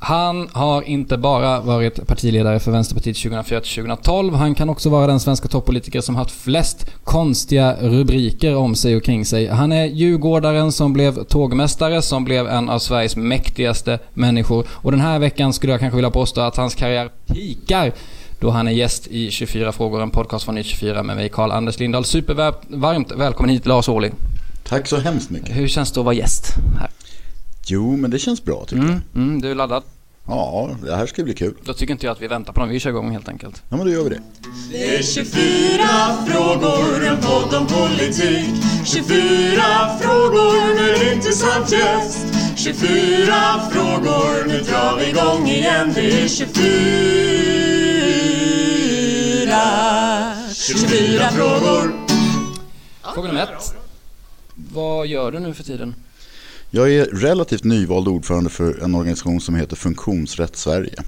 [0.00, 4.34] Han har inte bara varit partiledare för Vänsterpartiet 2004-2012.
[4.34, 9.02] Han kan också vara den svenska toppolitiker som haft flest konstiga rubriker om sig och
[9.02, 9.46] kring sig.
[9.46, 14.66] Han är djurgårdaren som blev tågmästare, som blev en av Sveriges mäktigaste människor.
[14.70, 17.92] Och den här veckan skulle jag kanske vilja påstå att hans karriär pikar
[18.40, 21.78] då han är gäst i 24 frågor, en podcast från 24 med mig, Karl Anders
[21.78, 22.04] Lindahl.
[22.04, 24.10] Supervarmt välkommen hit Lars Ohly.
[24.68, 25.56] Tack så hemskt mycket.
[25.56, 26.90] Hur känns det att vara gäst här?
[27.70, 29.22] Jo, men det känns bra tycker mm, jag.
[29.22, 29.82] Mm, du är laddad?
[30.26, 31.54] Ja, det här ska bli kul.
[31.64, 33.62] Då tycker inte jag att vi väntar på dem, vi kör igång helt enkelt.
[33.68, 34.22] Ja, men då gör vi det.
[34.70, 35.36] Det är 24
[36.26, 38.50] frågor, en podd om politik.
[38.84, 42.26] 24 frågor med intressant gäst.
[42.56, 45.92] 24 frågor, nu drar vi igång igen.
[45.94, 46.48] Det är 24,
[50.54, 51.92] 24 frågor.
[53.14, 53.74] Fråga nummer ett.
[54.72, 55.94] Vad gör du nu för tiden?
[56.70, 61.02] Jag är relativt nyvald ordförande för en organisation som heter Funktionsrätt Sverige.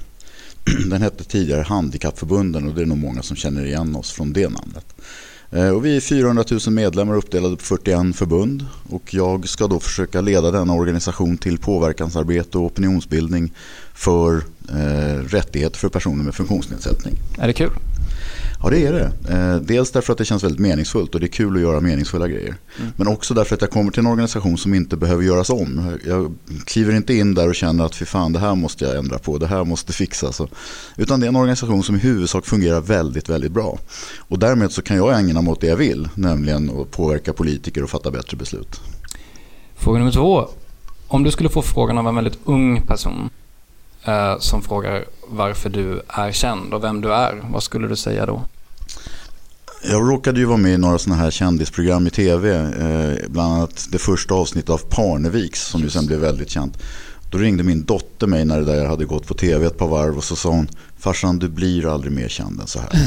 [0.91, 4.49] Den hette tidigare Handikappförbunden och det är nog många som känner igen oss från det
[4.49, 4.87] namnet.
[5.51, 9.81] Eh, och vi är 400 000 medlemmar uppdelade på 41 förbund och jag ska då
[9.81, 13.53] försöka leda denna organisation till påverkansarbete och opinionsbildning
[13.95, 14.37] för
[14.69, 17.15] eh, rättigheter för personer med funktionsnedsättning.
[17.39, 17.71] Är det kul?
[18.63, 19.35] Ja, det är det.
[19.35, 22.29] Eh, dels därför att det känns väldigt meningsfullt och det är kul att göra meningsfulla
[22.29, 22.55] grejer.
[22.79, 22.93] Mm.
[22.97, 25.99] Men också därför att jag kommer till en organisation som inte behöver göras om.
[26.07, 29.19] Jag kliver inte in där och känner att fy fan, det här måste jag ändra
[29.19, 30.41] på, det här måste fixas.
[30.97, 33.79] Utan det är en organisation som i huvudsak fungerar väldigt, väldigt bra.
[34.19, 37.83] Och därmed så kan jag ägna mig åt det jag vill, nämligen att påverka politiker
[37.83, 38.81] och fatta bättre beslut.
[39.77, 40.49] Fråga nummer två.
[41.09, 43.31] Om du skulle få frågan av en väldigt ung person
[44.05, 47.43] eh, som frågar varför du är känd och vem du är.
[47.53, 48.43] Vad skulle du säga då?
[49.83, 52.55] Jag råkade ju vara med i några sådana här kändisprogram i tv.
[52.57, 56.79] Eh, bland annat det första avsnittet av Parneviks som ju sen blev väldigt känt.
[57.31, 60.17] Då ringde min dotter mig när det där hade gått på tv ett par varv
[60.17, 60.69] och så sa hon
[61.01, 62.89] Farsan, du blir aldrig mer känd än så här.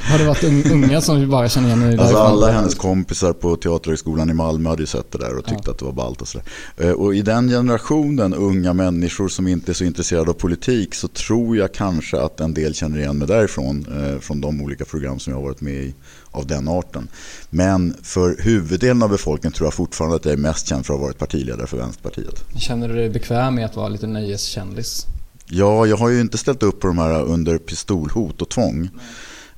[0.00, 4.30] Har det varit unga som bara känner igen dig alltså Alla hennes kompisar på Teaterhögskolan
[4.30, 5.72] i Malmö hade ju sett det där och tyckte ja.
[5.72, 6.46] att det var ballt och sådär.
[6.76, 11.08] Eh, och i den generationen unga människor som inte är så intresserade av politik så
[11.08, 13.86] tror jag kanske att en del känner igen mig därifrån.
[13.96, 15.94] Eh, från de olika program som jag har varit med i
[16.30, 17.08] av den arten.
[17.50, 21.00] Men för huvuddelen av befolkningen tror jag fortfarande att jag är mest känd för att
[21.00, 22.44] ha varit partiledare för Vänsterpartiet.
[22.56, 25.06] Känner du dig bekväm med att vara lite nöjeskändis?
[25.54, 28.90] Ja, jag har ju inte ställt upp på de här under pistolhot och tvång.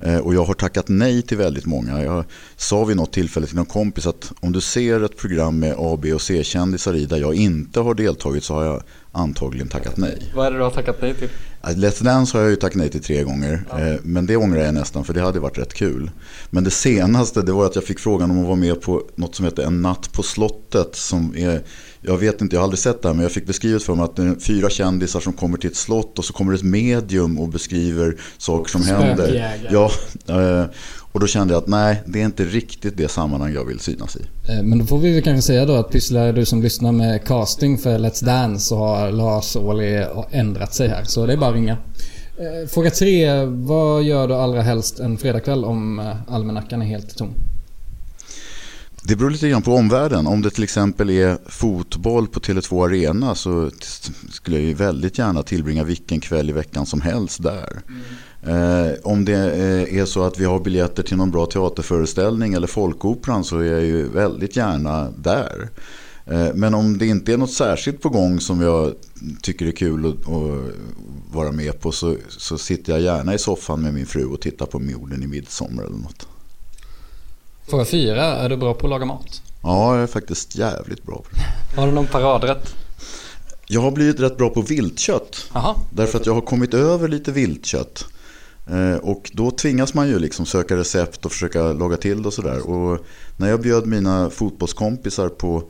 [0.01, 2.05] Eh, och jag har tackat nej till väldigt många.
[2.05, 2.25] Jag
[2.57, 5.99] sa vid något tillfälle till någon kompis att om du ser ett program med A,
[6.03, 8.83] B och C-kändisar i där jag inte har deltagit så har jag
[9.13, 10.33] antagligen tackat nej.
[10.35, 11.29] Vad är det du har tackat nej till?
[11.63, 13.65] Let's Dance har jag ju tackat nej till tre gånger.
[13.71, 13.81] Ja.
[13.81, 16.11] Eh, men det ångrar jag nästan för det hade varit rätt kul.
[16.51, 19.35] Men det senaste det var att jag fick frågan om att vara med på något
[19.35, 20.97] som heter En natt på slottet.
[20.97, 21.63] Som är,
[22.07, 24.05] jag vet inte, jag har aldrig sett det här men jag fick beskrivet för mig
[24.05, 27.39] att det är fyra kändisar som kommer till ett slott och så kommer ett medium
[27.39, 29.59] och beskriver saker som händer.
[29.71, 29.91] Ja,
[30.29, 30.65] eh,
[31.13, 34.17] och då kände jag att nej, det är inte riktigt det sammanhang jag vill synas
[34.17, 34.21] i.
[34.53, 37.25] Eh, men då får vi väl kanske säga då att pysslar du som lyssnar med
[37.25, 41.05] casting för Let's Dance så har Lars Ohly ändrat sig här.
[41.05, 41.77] Så det är bara att ringa.
[42.39, 43.45] Eh, fråga tre.
[43.45, 47.35] Vad gör du allra helst en fredagkväll om almanackan är helt tom?
[49.07, 50.27] Det beror lite grann på omvärlden.
[50.27, 53.71] Om det till exempel är fotboll på Tele2 Arena så
[54.31, 57.83] skulle jag ju väldigt gärna tillbringa vilken kväll i veckan som helst där.
[57.89, 58.87] Mm.
[58.87, 62.67] Eh, om det eh, är så att vi har biljetter till någon bra teaterföreställning eller
[62.67, 65.69] folkoperan så är jag ju väldigt gärna där.
[66.27, 68.95] Eh, men om det inte är något särskilt på gång som jag
[69.43, 70.75] tycker är kul att, att
[71.33, 74.67] vara med på så, så, sitter jag gärna i soffan med min fru och tittar
[74.67, 76.27] på Morden i midsommar eller något.
[77.67, 79.43] Fråga fyra, är du bra på att laga mat?
[79.63, 81.81] Ja, jag är faktiskt jävligt bra på det.
[81.81, 82.75] Har du någon paradrätt?
[83.67, 85.51] Jag har blivit rätt bra på viltkött.
[85.53, 85.77] Aha.
[85.91, 88.07] Därför att jag har kommit över lite viltkött.
[88.71, 92.35] Eh, och då tvingas man ju liksom söka recept och försöka laga till det och
[92.35, 92.71] sådär.
[92.71, 93.07] Och
[93.37, 95.63] när jag bjöd mina fotbollskompisar på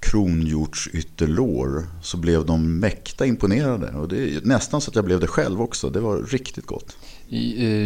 [0.00, 3.90] kronhjortsytterlår så blev de mäkta imponerade.
[3.90, 5.90] Och det är nästan så att jag blev det själv också.
[5.90, 6.96] Det var riktigt gott.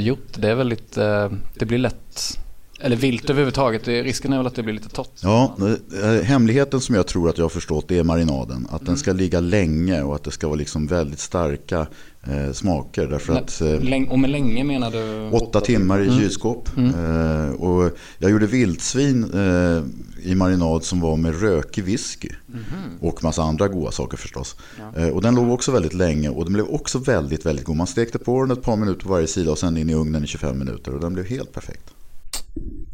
[0.00, 2.38] Hjort, det är väldigt, eh, det blir lätt
[2.80, 3.88] eller vilt överhuvudtaget.
[3.88, 5.20] Risken är väl att det blir lite torrt.
[5.20, 5.56] Ja,
[6.02, 8.66] eh, hemligheten som jag tror att jag har förstått är marinaden.
[8.70, 11.86] Att den ska ligga länge och att det ska vara liksom väldigt starka
[12.22, 13.06] eh, smaker.
[13.06, 15.30] Därför att, eh, och med länge menar du?
[15.36, 16.20] Åtta timmar i mm.
[16.20, 16.76] kylskåp.
[16.76, 16.94] Mm.
[16.94, 19.82] Eh, och jag gjorde vildsvin eh,
[20.30, 22.28] i marinad som var med rökig whisky.
[22.48, 22.62] Mm.
[23.00, 24.56] Och massa andra goda saker förstås.
[24.78, 25.02] Ja.
[25.02, 27.76] Eh, och den låg också väldigt länge och den blev också väldigt, väldigt god.
[27.76, 30.24] Man stekte på den ett par minuter på varje sida och sen in i ugnen
[30.24, 30.94] i 25 minuter.
[30.94, 31.90] Och den blev helt perfekt.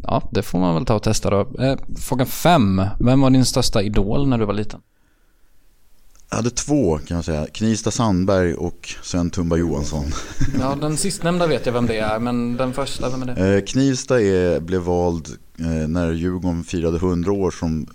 [0.03, 1.63] Ja, det får man väl ta och testa då.
[1.63, 2.83] Eh, fråga fem.
[3.01, 4.81] Vem var din största idol när du var liten?
[6.31, 7.47] Jag hade två kan jag säga.
[7.53, 10.05] Knista Sandberg och Sven Tumba Johansson.
[10.61, 13.55] Ja, den sistnämnda vet jag vem det är, men den första, vem är det?
[13.57, 15.29] Eh, Knivsta är, blev vald
[15.59, 17.87] eh, när Djurgården firade 100 år som,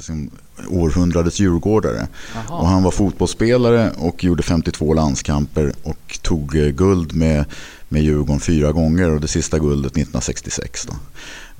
[0.00, 0.30] som
[0.68, 2.08] århundradets djurgårdare.
[2.48, 7.44] Och han var fotbollsspelare och gjorde 52 landskamper och tog eh, guld med,
[7.92, 10.86] med Djurgården fyra gånger och det sista guldet 1966.
[10.86, 10.94] Då.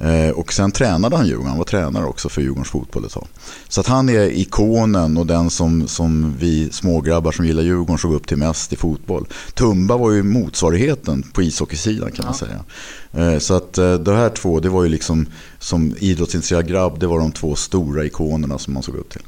[0.06, 3.28] Eh, och sen tränade han Djurgården, han var tränare också för Djurgårdens fotboll ett tag.
[3.68, 8.14] Så att han är ikonen och den som, som vi smågrabbar som gillar Djurgården såg
[8.14, 9.26] upp till mest i fotboll.
[9.54, 12.64] Tumba var ju motsvarigheten på ishockeysidan kan man säga.
[13.12, 15.26] Eh, så att eh, de här två, det var ju liksom
[15.58, 19.22] som idrottsintresserad grabb, det var de två stora ikonerna som man såg upp till.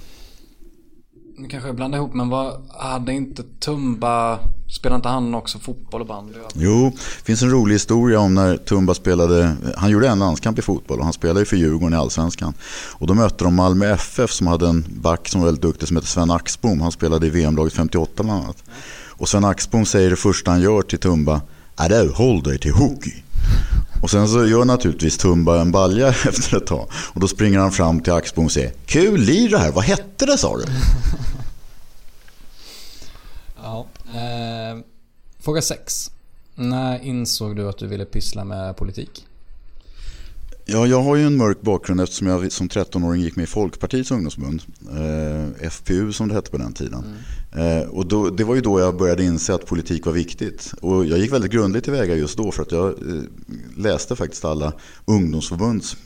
[1.43, 6.01] Nu kanske jag blandar ihop, men vad hade inte Tumba, spelade inte han också fotboll
[6.01, 6.35] och bandy?
[6.55, 10.63] Jo, det finns en rolig historia om när Tumba spelade, han gjorde en landskamp i
[10.63, 12.55] fotboll och han spelade ju för Djurgården i Allsvenskan.
[12.93, 15.97] Och då mötte de Malmö FF som hade en back som var väldigt duktig som
[15.97, 16.81] hette Sven Axbom.
[16.81, 18.65] Han spelade i VM-laget 58 bland annat.
[19.09, 21.41] Och Sven Axbom säger det första han gör till Tumba,
[21.77, 23.23] är du, håll dig till hockey.
[24.03, 26.87] Och sen så gör naturligtvis Tumba en balja efter ett tag.
[26.93, 30.27] Och då springer han fram till Axbom och säger Kul lir det här, vad hette
[30.27, 30.65] det sa du?
[33.63, 34.79] Ja, eh,
[35.41, 36.11] fråga 6.
[36.55, 39.27] När insåg du att du ville pyssla med politik?
[40.65, 44.11] Ja, jag har ju en mörk bakgrund eftersom jag som 13-åring gick med i Folkpartiets
[44.11, 44.63] ungdomsförbund.
[44.91, 47.05] Eh, FPU som det hette på den tiden.
[47.53, 47.83] Mm.
[47.83, 50.75] Eh, och då, det var ju då jag började inse att politik var viktigt.
[50.81, 53.23] Och jag gick väldigt grundligt tillväga just då för att jag eh,
[53.77, 54.73] läste faktiskt alla
[55.05, 55.97] ungdomsförbunds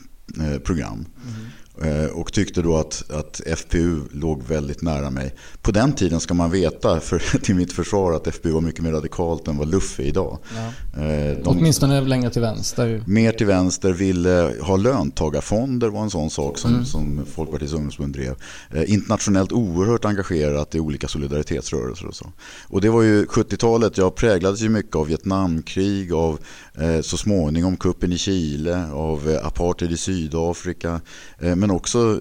[0.41, 0.93] eh, program.
[0.95, 1.47] Mm.
[1.83, 5.35] Eh, och tyckte då att, att FPU låg väldigt nära mig.
[5.63, 8.93] På den tiden ska man veta, för, till mitt försvar, att FPU var mycket mer
[8.93, 10.39] radikalt än vad LUF är idag.
[10.55, 11.03] Ja.
[11.03, 13.03] Eh, de, Åtminstone längre till vänster.
[13.07, 16.85] Mer till vänster, ville ha löntagarfonder var en sån sak som, mm.
[16.85, 18.35] som Folkpartiets ungdomsförbund drev.
[18.71, 22.33] Eh, internationellt oerhört engagerat i olika solidaritetsrörelser och så.
[22.69, 26.39] Och det var ju 70-talet, jag präglades ju mycket av Vietnamkrig, av
[26.79, 31.01] Eh, så småningom kuppen i Chile, av eh, apartheid i Sydafrika.
[31.39, 32.15] Eh, men också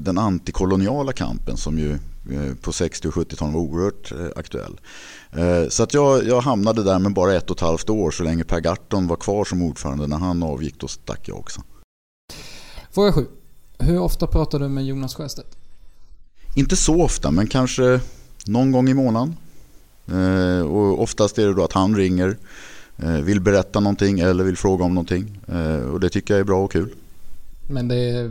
[0.00, 1.98] den antikoloniala kampen som ju
[2.60, 4.80] på 60 och 70-talet var oerhört aktuell.
[5.68, 8.44] Så att jag, jag hamnade där med bara ett och ett halvt år så länge
[8.44, 10.06] Per Gahrton var kvar som ordförande.
[10.06, 11.62] När han avgick då stack jag också.
[12.90, 13.26] Fråga 7.
[13.78, 15.56] Hur ofta pratar du med Jonas Sjöstedt?
[16.56, 18.00] Inte så ofta men kanske
[18.46, 19.36] någon gång i månaden.
[20.64, 22.36] Och oftast är det då att han ringer
[22.96, 25.40] Eh, vill berätta någonting eller vill fråga om någonting.
[25.48, 26.94] Eh, och det tycker jag är bra och kul.
[27.66, 28.28] Men det är,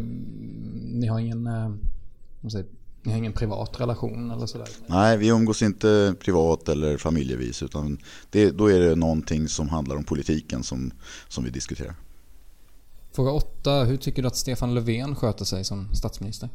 [0.93, 1.71] ni har ingen, eh,
[2.51, 2.65] säger,
[3.03, 4.67] ni har ingen privat relation eller sådär?
[4.87, 7.97] Nej, vi umgås inte privat eller familjevis utan
[8.29, 10.91] det, då är det någonting som handlar om politiken som,
[11.27, 11.95] som vi diskuterar.
[13.15, 13.83] Fråga 8.
[13.83, 16.49] Hur tycker du att Stefan Löfven sköter sig som statsminister?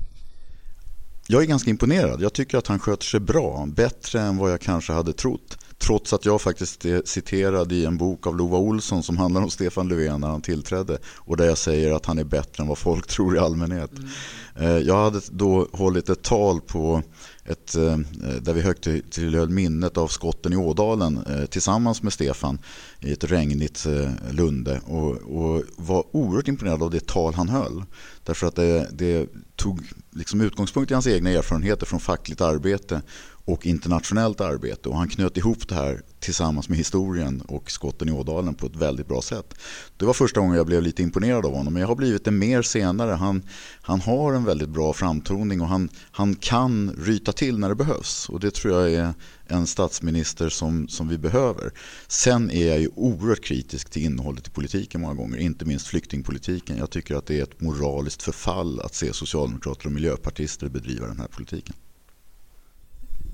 [1.31, 2.23] Jag är ganska imponerad.
[2.23, 3.67] Jag tycker att han sköter sig bra.
[3.67, 5.59] Bättre än vad jag kanske hade trott.
[5.79, 9.51] Trots att jag faktiskt är citerad i en bok av Lova Olsson som handlar om
[9.51, 10.99] Stefan Löfven när han tillträdde.
[11.05, 13.91] Och där jag säger att han är bättre än vad folk tror i allmänhet.
[13.99, 14.87] Mm.
[14.87, 17.03] Jag hade då hållit ett tal på
[17.45, 17.99] ett, eh,
[18.41, 22.59] där vi högtidlighöll minnet av skotten i Ådalen eh, tillsammans med Stefan
[23.01, 23.87] i ett regnigt
[24.31, 27.85] Lunde och, och var oerhört imponerad av det tal han höll.
[28.25, 29.81] Därför att det, det tog
[30.11, 33.03] liksom utgångspunkt i hans egna erfarenheter från fackligt arbete
[33.49, 34.89] och internationellt arbete.
[34.89, 38.77] Och han knöt ihop det här tillsammans med historien och skotten i Ådalen på ett
[38.77, 39.55] väldigt bra sätt.
[39.97, 41.73] Det var första gången jag blev lite imponerad av honom.
[41.73, 43.11] Men jag har blivit det mer senare.
[43.11, 43.43] Han,
[43.83, 48.29] han har en väldigt bra framtoning och han, han kan ryta till när det behövs.
[48.29, 49.15] Och det tror jag är
[49.47, 51.73] en statsminister som, som vi behöver.
[52.09, 55.39] Sen är jag ju oerhört kritisk till innehållet i politiken många gånger.
[55.39, 56.79] Inte minst flyktingpolitiken.
[56.79, 61.21] Jag tycker att det är ett moraliskt förfall att se socialdemokrater och miljöpartister bedriva den
[61.21, 61.75] här politiken.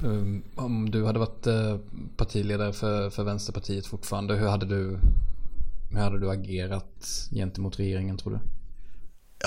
[0.04, 1.76] Um, om du hade varit eh,
[2.16, 4.98] partiledare för, för Vänsterpartiet fortfarande, hur hade, du,
[5.90, 8.38] hur hade du agerat gentemot regeringen tror du?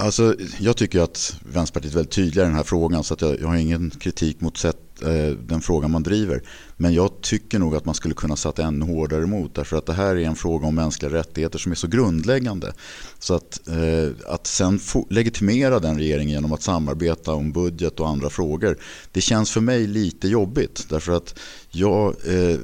[0.01, 3.39] Alltså, jag tycker att Vänsterpartiet är väldigt tydliga i den här frågan så att jag,
[3.39, 6.41] jag har ingen kritik mot sätt, Eh, den fråga man driver.
[6.77, 9.93] Men jag tycker nog att man skulle kunna sätta ännu hårdare emot därför att det
[9.93, 12.73] här är en fråga om mänskliga rättigheter som är så grundläggande.
[13.19, 18.29] Så att, eh, att sen legitimera den regeringen genom att samarbeta om budget och andra
[18.29, 18.77] frågor,
[19.11, 20.85] det känns för mig lite jobbigt.
[20.89, 21.39] Därför att
[21.71, 22.59] jag eh,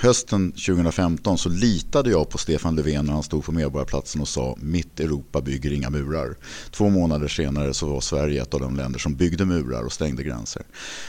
[0.00, 4.56] hösten 2015 så litade jag på Stefan Löfven när han stod på Medborgarplatsen och sa
[4.58, 6.36] mitt Europa bygger inga murar.
[6.70, 10.22] Två månader senare så var Sverige ett av de länder som byggde murar och stängde
[10.22, 10.62] gränser.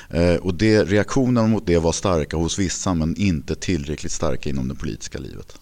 [0.10, 4.68] Eh, och det, reaktionerna mot det var starka hos vissa men inte tillräckligt starka inom
[4.68, 5.58] det politiska livet.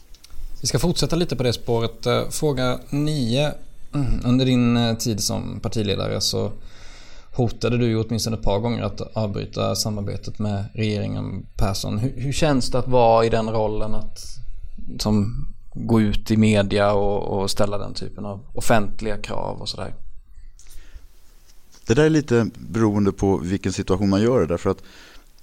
[0.61, 2.05] Vi ska fortsätta lite på det spåret.
[2.05, 3.51] Eh, fråga 9.
[3.93, 6.51] Mm, under din eh, tid som partiledare så
[7.35, 11.97] hotade du ju åtminstone ett par gånger att avbryta samarbetet med regeringen Persson.
[11.97, 14.19] Hur, hur känns det att vara i den rollen att
[14.99, 19.93] som gå ut i media och, och ställa den typen av offentliga krav och sådär?
[21.87, 24.45] Det där är lite beroende på vilken situation man gör det.
[24.45, 24.83] Därför att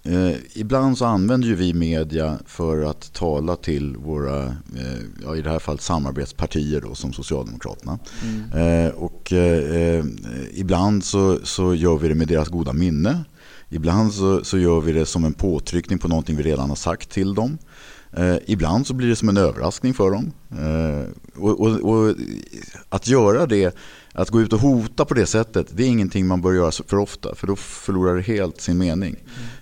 [0.05, 5.43] Eh, ibland så använder ju vi media för att tala till våra, eh, ja, i
[5.43, 7.99] det här fallet samarbetspartier då, som Socialdemokraterna.
[8.23, 8.87] Mm.
[8.87, 10.05] Eh, och eh, eh,
[10.53, 13.25] ibland så, så gör vi det med deras goda minne.
[13.69, 17.11] Ibland så, så gör vi det som en påtryckning på någonting vi redan har sagt
[17.11, 17.59] till dem.
[18.13, 20.33] Eh, ibland så blir det som en överraskning för dem.
[21.35, 22.15] Och, och, och,
[22.89, 23.77] att göra det
[24.13, 26.97] att gå ut och hota på det sättet, det är ingenting man bör göra för
[26.97, 29.17] ofta, för då förlorar det helt sin mening.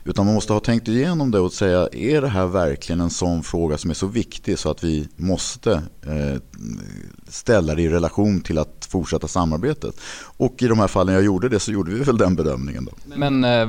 [0.05, 3.43] Utan man måste ha tänkt igenom det och säga, är det här verkligen en sån
[3.43, 6.41] fråga som är så viktig så att vi måste eh,
[7.29, 10.01] ställa det i relation till att fortsätta samarbetet?
[10.37, 12.93] Och i de här fallen jag gjorde det så gjorde vi väl den bedömningen då.
[13.17, 13.67] Men eh,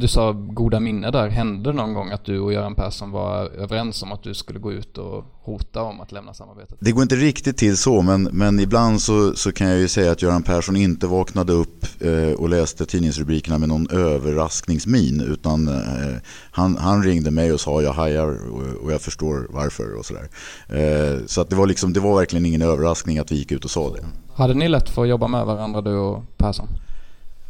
[0.00, 3.44] du sa goda minne där, hände det någon gång att du och Göran Persson var
[3.44, 6.76] överens om att du skulle gå ut och hota om att lämna samarbetet?
[6.80, 10.12] Det går inte riktigt till så, men, men ibland så, så kan jag ju säga
[10.12, 15.20] att Göran Persson inte vaknade upp eh, och läste tidningsrubrikerna med någon överraskningsmin.
[15.20, 16.16] Utan eh,
[16.50, 20.28] han, han, ringde mig och sa jag hajar och, och jag förstår varför och sådär.
[20.68, 23.64] Eh, så att det, var liksom, det var verkligen ingen överraskning att vi gick ut
[23.64, 24.04] och sa det.
[24.34, 26.68] Hade ni lätt för att jobba med varandra du och Persson?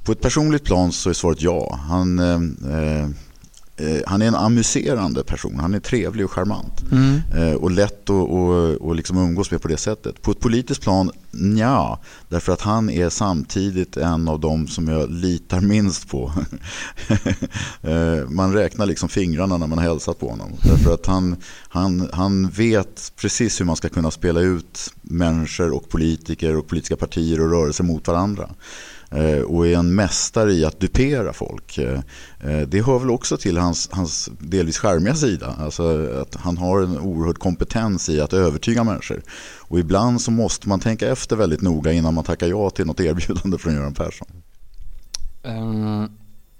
[0.05, 1.79] På ett personligt plan så är svaret ja.
[1.89, 2.35] Han, eh,
[2.79, 3.09] eh Eh,
[4.07, 5.59] han är en amuserande person.
[5.59, 6.85] Han är trevlig och charmant.
[6.93, 7.21] Mm.
[7.37, 10.23] Eh, och lätt att och, och liksom umgås med på det sättet.
[10.23, 11.11] På ett politiskt plan,
[11.57, 12.01] ja,
[12.35, 16.33] Därför att han är samtidigt en av dem som jag litar minst på.
[17.83, 20.53] Eh, man räknar liksom fingrarna när man har hälsat på honom.
[20.63, 21.37] Därför att han,
[21.69, 26.97] han, han vet precis hur man ska kunna spela ut människor och politiker och politiska
[26.97, 28.51] partier och rörelser mot varandra.
[29.11, 31.79] Eh, och är en mästare i att dupera folk.
[31.79, 32.01] Eh,
[32.41, 35.55] eh, det hör väl också till hans, hans delvis skärmiga sida.
[35.59, 39.23] Alltså att han har en oerhörd kompetens i att övertyga människor.
[39.61, 43.01] Och ibland så måste man tänka efter väldigt noga innan man tackar ja till något
[43.01, 44.29] erbjudande från Göran Persson.
[45.43, 46.09] Um,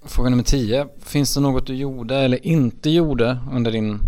[0.05, 0.87] fråga nummer 10.
[0.99, 3.99] Finns det något du gjorde eller inte gjorde under din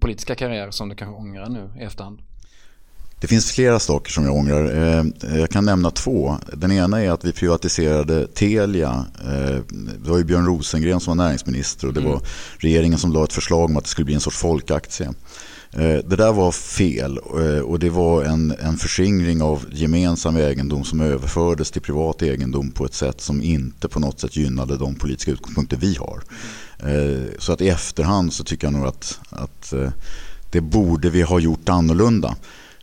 [0.00, 2.18] politiska karriär som du kanske ångrar nu i efterhand?
[3.20, 4.64] Det finns flera saker som jag ångrar.
[4.64, 6.36] Eh, jag kan nämna två.
[6.52, 9.04] Den ena är att vi privatiserade Telia.
[9.24, 9.56] Eh,
[10.02, 12.22] det var ju Björn Rosengren som var näringsminister och det var mm.
[12.58, 15.06] regeringen som lade ett förslag om att det skulle bli en sorts folkaktie.
[15.72, 17.18] Eh, det där var fel
[17.64, 22.84] och det var en, en förskingring av gemensam egendom som överfördes till privat egendom på
[22.84, 26.22] ett sätt som inte på något sätt gynnade de politiska utgångspunkter vi har.
[27.38, 29.72] Så att i efterhand så tycker jag nog att, att
[30.50, 32.36] det borde vi ha gjort annorlunda.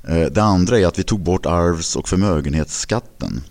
[0.07, 3.43] Eh, det andra är att vi tog bort arvs och förmögenhetsskatten.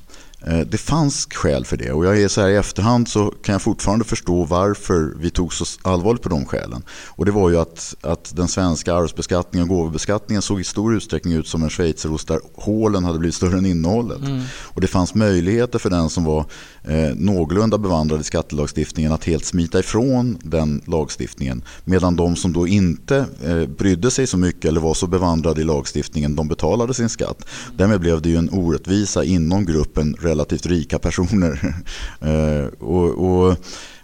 [0.46, 3.52] Eh, det fanns skäl för det och jag är så här i efterhand så kan
[3.52, 6.82] jag fortfarande förstå varför vi tog så allvarligt på de skälen.
[7.06, 11.34] Och det var ju att, att den svenska arvsbeskattningen och gåvobeskattningen såg i stor utsträckning
[11.34, 14.18] ut som en schweizerost där hålen hade blivit större än innehållet.
[14.18, 14.42] Mm.
[14.50, 16.44] Och det fanns möjligheter för den som var
[16.84, 21.62] eh, någorlunda bevandrad i skattelagstiftningen att helt smita ifrån den lagstiftningen.
[21.84, 25.64] Medan de som då inte eh, brydde sig så mycket eller var så bevandrade i
[25.64, 27.46] lagstiftningen, de betalade sin skatt.
[27.76, 31.75] Därmed blev det ju en orättvisa inom gruppen relativt rika personer.
[32.21, 33.57] eh, och, och,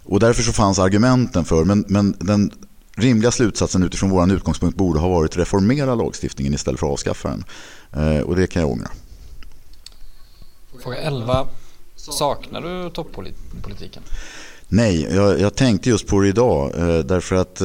[0.03, 2.51] och därför så fanns argumenten för, men, men den
[2.97, 7.43] rimliga slutsatsen utifrån vår utgångspunkt borde ha varit reformera lagstiftningen istället för att avskaffa den.
[7.93, 8.89] Eh, och det kan jag ångra.
[10.83, 11.47] Fråga 11.
[11.95, 14.03] Saknar du toppolitiken?
[14.67, 16.71] Nej, jag, jag, tänkte just på det idag.
[16.75, 17.61] Eh, därför att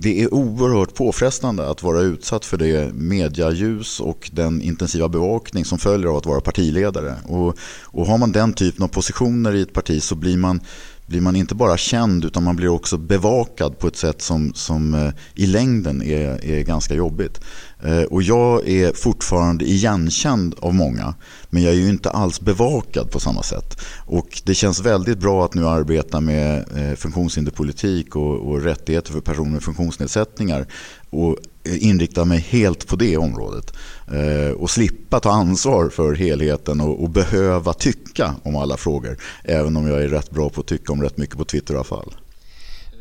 [0.00, 5.78] det är oerhört påfrestande att vara utsatt för det medialjus och den intensiva bevakning som
[5.78, 7.14] följer av att vara partiledare.
[7.24, 10.60] Och, och har man den typen av positioner i ett parti så blir man
[11.08, 14.94] blir man inte bara känd utan man blir också bevakad på ett sätt som, som
[14.94, 17.40] eh, i längden är, är ganska jobbigt.
[17.82, 21.14] Eh, och jag är fortfarande igenkänd av många
[21.50, 23.80] men jag är ju inte alls bevakad på samma sätt.
[24.06, 29.20] Och det känns väldigt bra att nu arbeta med eh, funktionshinderpolitik och, och rättigheter för
[29.20, 30.66] personer med funktionsnedsättningar
[31.10, 31.36] och
[31.76, 33.72] inrikta mig helt på det området.
[34.12, 39.16] Eh, och slippa ta ansvar för helheten och, och behöva tycka om alla frågor.
[39.44, 41.76] Även om jag är rätt bra på att tycka om rätt mycket på Twitter i
[41.76, 42.14] alla fall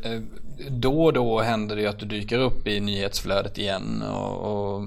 [0.03, 0.21] eh,
[0.69, 4.83] då och då händer det ju att du dyker upp i nyhetsflödet igen och, och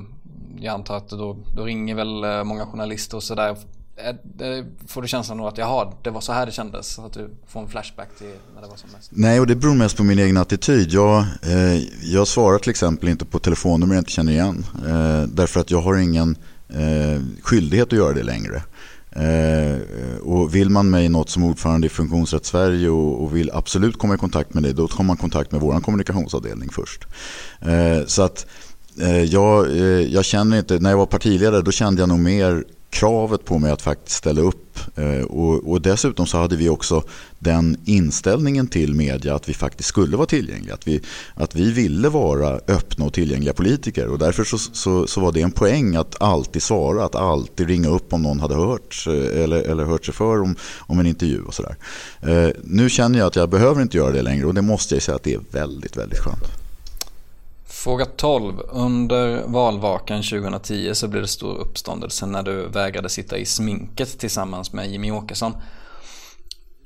[0.60, 3.56] jag antar att då, då ringer väl eh, många journalister och sådär.
[4.04, 6.98] Eh, får du känslan av att jaha, det var så här det kändes?
[6.98, 9.10] Att du får en flashback till när det var som mest?
[9.12, 10.92] Nej, och det beror mest på min egen attityd.
[10.92, 14.66] Jag, eh, jag svarar till exempel inte på telefonnummer jag inte känner igen.
[14.86, 16.36] Eh, därför att jag har ingen
[16.68, 18.62] eh, skyldighet att göra det längre.
[19.12, 19.80] Eh,
[20.22, 24.14] och vill man mig något som ordförande i Funktionsrätt Sverige och, och, vill absolut komma
[24.14, 27.06] i kontakt med dig, då tar man kontakt med vår kommunikationsavdelning först.
[27.60, 28.46] Eh, så att
[29.00, 32.64] eh, jag, eh, jag känner inte, när jag var partiledare då kände jag nog mer
[32.90, 34.78] kravet på mig att faktiskt ställa upp.
[34.96, 37.02] Eh, och, och, dessutom så hade vi också
[37.38, 40.74] den inställningen till media att vi faktiskt skulle vara tillgängliga.
[40.74, 41.00] Att vi,
[41.34, 44.08] att vi ville vara öppna och tillgängliga politiker.
[44.08, 47.88] Och därför så, så, så var det en poäng att alltid svara, att alltid ringa
[47.88, 51.42] upp om någon hade hört eh, eller, eller hört sig för om, om en intervju
[51.42, 51.76] och sådär.
[52.22, 55.02] Eh, nu känner jag att jag behöver inte göra det längre och det måste jag
[55.02, 56.69] säga att det är väldigt, väldigt skönt.
[57.80, 58.60] Fråga 12.
[58.68, 64.72] Under valvakan 2010 så blev det stor uppståndelse när du vägrade sitta i sminket tillsammans
[64.72, 65.52] med Jimmy Åkesson.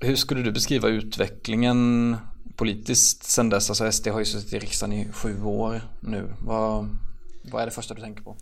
[0.00, 2.16] Hur skulle du beskriva utvecklingen
[2.56, 3.70] politiskt sen dess?
[3.70, 6.32] Alltså SD har ju suttit i riksdagen i sju år nu.
[6.38, 6.88] Vad,
[7.42, 8.36] vad är det första du tänker på?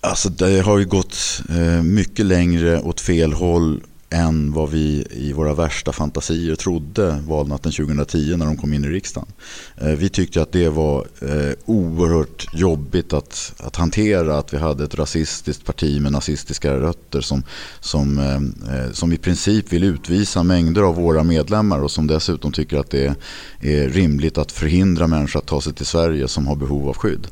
[0.00, 1.16] Alltså det har ju gått
[1.48, 3.82] eh, mycket längre åt fel håll
[4.14, 8.88] än vad vi i våra värsta fantasier trodde valnatten 2010 när de kom in i
[8.88, 9.28] riksdagen.
[9.76, 14.84] Eh, vi tyckte att det var eh, oerhört jobbigt att, att hantera att vi hade
[14.84, 17.42] ett rasistiskt parti med nazistiska rötter som,
[17.80, 22.78] som, eh, som i princip vill utvisa mängder av våra medlemmar och som dessutom tycker
[22.78, 23.14] att det
[23.60, 27.26] är rimligt att förhindra människor att ta sig till Sverige som har behov av skydd.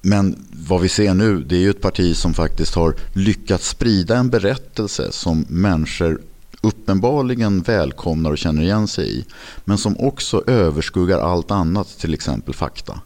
[0.00, 4.16] Men vad vi ser nu det är ju ett parti som faktiskt har lyckats sprida
[4.16, 6.20] en berättelse som människor
[6.60, 9.24] uppenbarligen välkomnar och känner igen sig i.
[9.64, 13.00] Men som också överskuggar allt annat, till exempel fakta.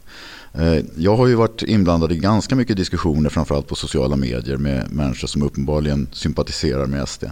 [0.52, 4.92] Eh, jag har ju varit inblandad i ganska mycket diskussioner, framförallt på sociala medier med
[4.92, 7.24] människor som uppenbarligen sympatiserar med SD.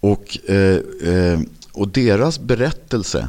[0.00, 1.40] Och, eh, eh,
[1.72, 3.28] och deras berättelse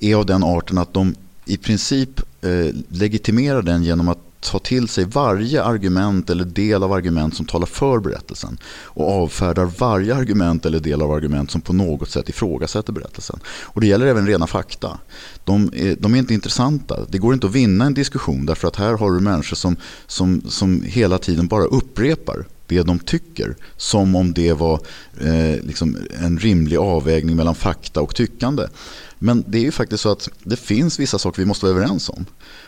[0.00, 4.88] är av den arten att de i princip eh, legitimerar den genom att ta till
[4.88, 10.66] sig varje argument eller del av argument som talar för berättelsen och avfärdar varje argument
[10.66, 13.40] eller del av argument som på något sätt ifrågasätter berättelsen.
[13.46, 14.98] Och det gäller även rena fakta.
[15.44, 16.96] De är, de är inte intressanta.
[17.08, 19.76] Det går inte att vinna en diskussion därför att här har du människor som,
[20.06, 24.80] som, som hela tiden bara upprepar det de tycker som om det var
[25.20, 28.66] eh, liksom en rimlig avvägning mellan fakta och tyckande.
[29.18, 32.08] Men det är ju faktiskt så att det finns vissa saker vi måste vara överens
[32.08, 32.26] om.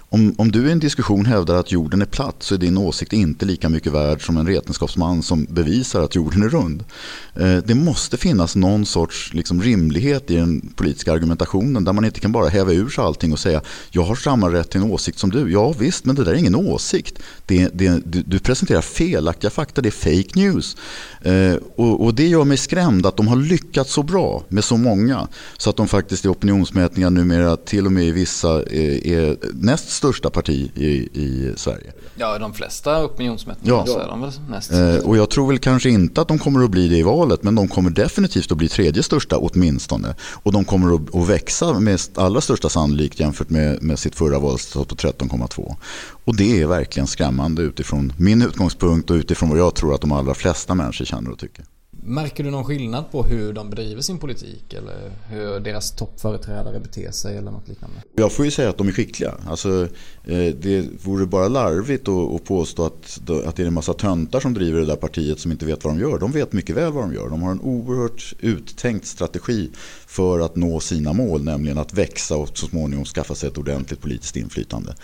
[0.08, 3.12] Om, om du i en diskussion hävdar att jorden är platt så är din åsikt
[3.12, 6.84] inte lika mycket värd som en vetenskapsman som bevisar att jorden är rund.
[7.34, 12.20] Eh, det måste finnas någon sorts liksom, rimlighet i den politiska argumentationen där man inte
[12.20, 15.18] kan bara häva ur sig allting och säga jag har samma rätt till en åsikt
[15.18, 15.52] som du.
[15.52, 17.18] Ja visst, men det där är ingen åsikt.
[17.46, 20.76] Det, det, du, du, presenterar felaktiga fakta, det är fake news.
[21.22, 24.76] Eh, och, och, det gör mig skrämd att de har lyckats så bra med så
[24.76, 25.28] många
[25.58, 29.90] så att de faktiskt är opinionsmätningar numera till och med i vissa är, är näst
[29.90, 31.92] största parti i, i Sverige.
[32.14, 33.86] Ja, de flesta opinionsmätningar ja.
[33.86, 34.72] så är de väl mest.
[34.72, 37.42] Eh, och jag tror väl kanske inte att de kommer att bli det i valet,
[37.42, 40.14] men de kommer definitivt att bli tredje största åtminstone.
[40.42, 44.38] Och de kommer att, att växa med allra största sannolikhet jämfört med, med sitt förra
[44.38, 45.76] valresultat på 13,2.
[46.24, 50.12] Och det är verkligen skrämmande utifrån min utgångspunkt och utifrån vad jag tror att de
[50.12, 51.64] allra flesta människor känner och tycker.
[52.08, 57.10] Märker du någon skillnad på hur de bedriver sin politik eller hur deras toppföreträdare beter
[57.10, 57.96] sig eller något liknande?
[58.16, 59.34] Jag får ju säga att de är skickliga.
[59.48, 59.88] Alltså,
[60.24, 64.54] eh, det vore bara larvigt att påstå att, att det är en massa töntar som
[64.54, 66.18] driver det där partiet som inte vet vad de gör.
[66.18, 67.28] De vet mycket väl vad de gör.
[67.28, 69.70] De har en oerhört uttänkt strategi
[70.06, 74.00] för att nå sina mål, nämligen att växa och så småningom skaffa sig ett ordentligt
[74.00, 74.94] politiskt inflytande.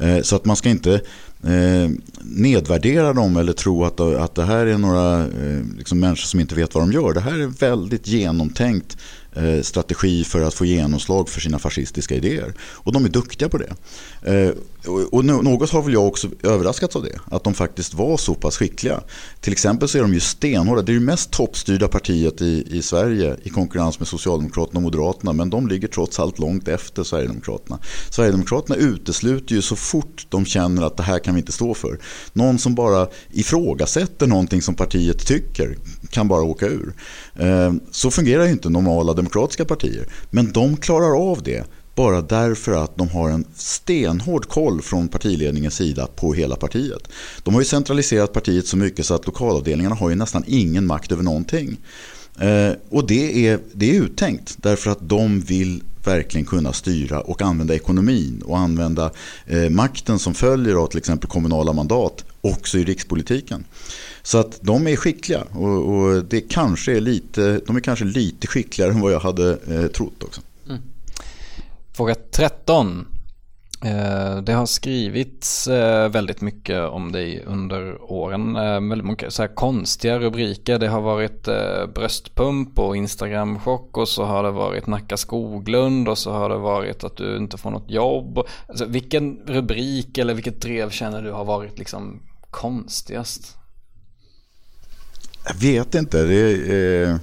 [0.00, 1.00] Eh, så att man ska inte
[1.44, 1.90] eh,
[2.22, 6.54] nedvärdera dem eller tro att, att det här är några eh, liksom människor som inte
[6.54, 7.12] vet vad de gör.
[7.12, 8.96] Det här är väldigt genomtänkt
[9.38, 12.54] Eh, strategi för att få genomslag för sina fascistiska idéer.
[12.60, 13.74] Och de är duktiga på det.
[14.22, 14.52] Eh,
[14.86, 17.18] och, och något har väl jag också överraskats av det.
[17.24, 19.00] Att de faktiskt var så pass skickliga.
[19.40, 20.82] Till exempel så är de ju stenhårda.
[20.82, 25.32] Det är det mest toppstyrda partiet i, i Sverige i konkurrens med Socialdemokraterna och Moderaterna.
[25.32, 27.78] Men de ligger trots allt långt efter Sverigedemokraterna.
[28.10, 31.98] Sverigedemokraterna utesluter ju så fort de känner att det här kan vi inte stå för.
[32.32, 35.78] Någon som bara ifrågasätter någonting som partiet tycker
[36.10, 36.92] kan bara åka ur.
[37.34, 40.06] Eh, så fungerar ju inte normala demokratiska partier.
[40.30, 45.74] Men de klarar av det bara därför att de har en stenhård koll från partiledningens
[45.74, 47.08] sida på hela partiet.
[47.42, 51.12] De har ju centraliserat partiet så mycket så att lokalavdelningarna har ju nästan ingen makt
[51.12, 51.76] över någonting.
[52.40, 57.42] Eh, och det är, det är uttänkt därför att de vill verkligen kunna styra och
[57.42, 59.10] använda ekonomin och använda
[59.46, 63.64] eh, makten som följer av till exempel kommunala mandat också i rikspolitiken.
[64.22, 68.46] Så att de är skickliga och, och, det kanske är lite, de är kanske lite
[68.46, 70.40] skickligare än vad jag hade eh, trott också.
[70.68, 70.82] Mm.
[71.92, 73.06] Fråga 13.
[73.84, 78.56] Eh, det har skrivits eh, väldigt mycket om dig under åren.
[78.56, 80.78] Eh, väldigt mycket så här konstiga rubriker.
[80.78, 86.18] Det har varit eh, bröstpump och Instagramchock och så har det varit Nacka Skoglund och
[86.18, 88.38] så har det varit att du inte får något jobb.
[88.66, 93.56] Alltså, vilken rubrik eller vilket drev känner du har varit liksom konstigast?
[95.48, 96.18] Jag vet inte.
[96.18, 97.18] Är,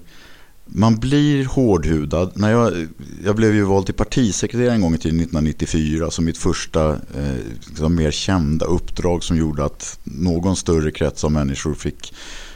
[0.66, 2.32] man blir hårdhudad.
[2.36, 2.88] När jag,
[3.24, 7.36] jag blev ju vald till partisekreterare en gång i tiden 1994 som mitt första eh,
[7.68, 12.14] liksom mer kända uppdrag som gjorde att någon större krets av människor fick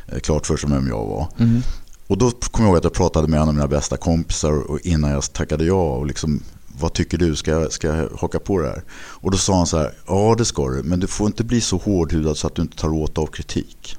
[0.08, 1.28] eh, klart för sig vem jag var.
[1.38, 1.62] Mm.
[2.08, 4.80] Och då kom jag ihåg att jag pratade med en av mina bästa kompisar och
[4.80, 6.44] innan jag tackade ja och liksom
[6.80, 8.84] vad tycker du, ska jag, ska jag haka på det här?
[8.92, 11.62] Och då sa han så här, ja det ska du, men du får inte bli
[11.62, 13.98] så hårdhudad så att du inte tar åt av kritik.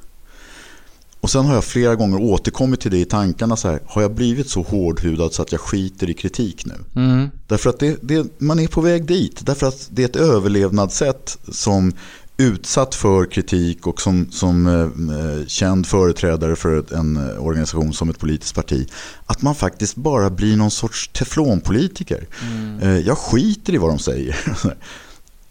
[1.21, 4.15] Och sen har jag flera gånger återkommit till det i tankarna så här, har jag
[4.15, 6.75] blivit så hårdhudad så att jag skiter i kritik nu?
[7.03, 7.31] Mm.
[7.47, 11.39] Därför att det, det, man är på väg dit, därför att det är ett överlevnadssätt
[11.53, 11.93] som
[12.37, 18.55] utsatt för kritik och som, som eh, känd företrädare för en organisation som ett politiskt
[18.55, 18.89] parti
[19.27, 22.27] att man faktiskt bara blir någon sorts teflonpolitiker.
[22.43, 22.79] Mm.
[22.79, 24.37] Eh, jag skiter i vad de säger.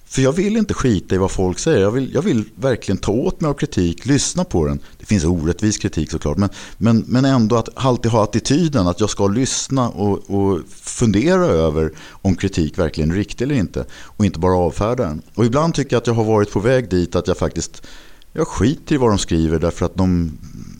[0.09, 1.79] För jag vill inte skita i vad folk säger.
[1.79, 4.79] Jag vill, jag vill verkligen ta åt mig av kritik, lyssna på den.
[4.99, 6.37] Det finns orättvis kritik såklart.
[6.37, 11.45] Men, men, men ändå att alltid ha attityden att jag ska lyssna och, och fundera
[11.45, 13.85] över om kritik verkligen är riktig eller inte.
[13.91, 15.21] Och inte bara avfärda den.
[15.35, 17.87] Och ibland tycker jag att jag har varit på väg dit att jag faktiskt
[18.33, 20.31] jag skiter i vad de skriver därför att de,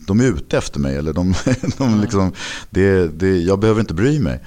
[0.06, 0.96] de är ute efter mig.
[0.96, 1.34] Eller de,
[1.78, 2.32] de liksom,
[2.70, 4.40] det, det, jag behöver inte bry mig.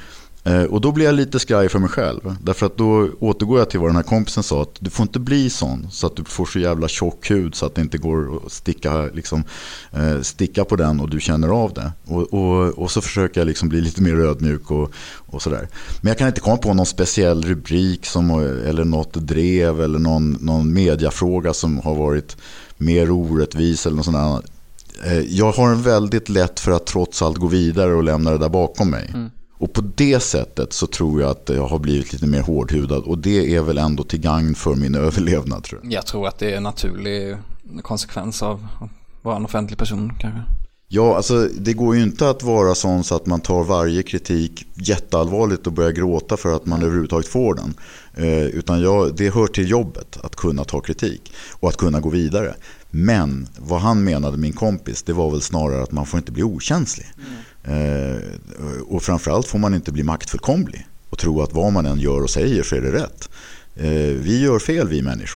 [0.46, 2.36] Eh, och då blir jag lite skraj för mig själv.
[2.42, 4.62] Därför att då återgår jag till vad den här kompisen sa.
[4.62, 7.66] Att du får inte bli sån så att du får så jävla tjock hud så
[7.66, 9.44] att det inte går att sticka, liksom,
[9.92, 11.92] eh, sticka på den och du känner av det.
[12.06, 14.92] Och, och, och så försöker jag liksom bli lite mer ödmjuk och,
[15.26, 15.68] och sådär.
[16.02, 18.30] Men jag kan inte komma på någon speciell rubrik som,
[18.68, 22.38] eller något drev eller någon, någon mediafråga som har varit
[22.78, 24.54] mer orättvis eller något sånt där.
[25.12, 28.38] Eh, jag har en väldigt lätt för att trots allt gå vidare och lämna det
[28.38, 29.12] där bakom mig.
[29.14, 29.30] Mm.
[29.58, 33.04] Och på det sättet så tror jag att jag har blivit lite mer hårdhudad.
[33.04, 35.94] Och det är väl ändå till gagn för min överlevnad tror jag.
[35.94, 37.38] Jag tror att det är en naturlig
[37.82, 38.90] konsekvens av att
[39.22, 40.42] vara en offentlig person kanske.
[40.96, 44.66] Ja, alltså det går ju inte att vara sån så att man tar varje kritik
[44.74, 47.74] jätteallvarligt och börjar gråta för att man överhuvudtaget får den.
[48.14, 52.10] Eh, utan jag, det hör till jobbet att kunna ta kritik och att kunna gå
[52.10, 52.56] vidare.
[52.90, 56.44] Men vad han menade, min kompis, det var väl snarare att man får inte bli
[56.44, 57.08] okänslig.
[57.18, 57.34] Mm.
[57.68, 62.22] Eh, och framförallt får man inte bli maktfullkomlig och tro att vad man än gör
[62.22, 63.30] och säger så är det rätt.
[63.76, 63.86] Eh,
[64.24, 65.36] vi gör fel vi människor.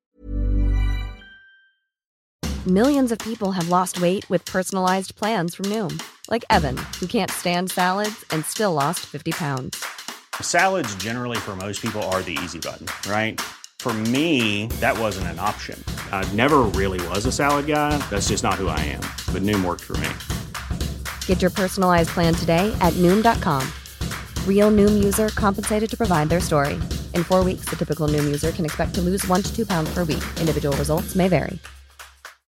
[2.65, 5.99] Millions of people have lost weight with personalized plans from Noom.
[6.29, 9.77] Like Evan, who can't stand salads and still lost 50 pounds.
[10.41, 13.39] Salads generally for most people are the easy button, right?
[13.79, 15.81] For me, that wasn't an option.
[16.11, 17.97] I never really was a salad guy.
[18.09, 19.01] That's just not who I am.
[19.31, 20.09] But Noom worked for me.
[21.27, 23.63] Get your personalized plan today at noom.com.
[24.45, 26.73] Real noom user compensated to provide their story.
[27.13, 29.93] In four weeks, the typical noom user can expect to lose one to two pounds
[29.93, 30.23] per week.
[30.41, 31.59] Individual results may vary.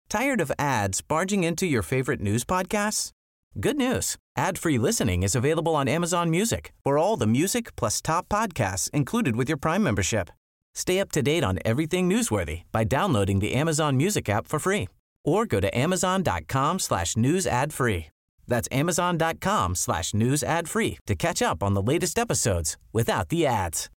[0.09, 3.11] Tired of ads barging into your favorite news podcasts?
[3.59, 4.17] Good news.
[4.37, 9.35] Ad-free listening is available on Amazon Music for all the music plus top podcasts included
[9.35, 10.31] with your Prime membership.
[10.75, 14.89] Stay up to date on everything newsworthy by downloading the Amazon Music app for free
[15.25, 18.07] or go to amazon.com slash news ad free.
[18.49, 23.47] That's amazon.com slash news ad free to catch up on the latest episodes without the
[23.47, 23.91] ads.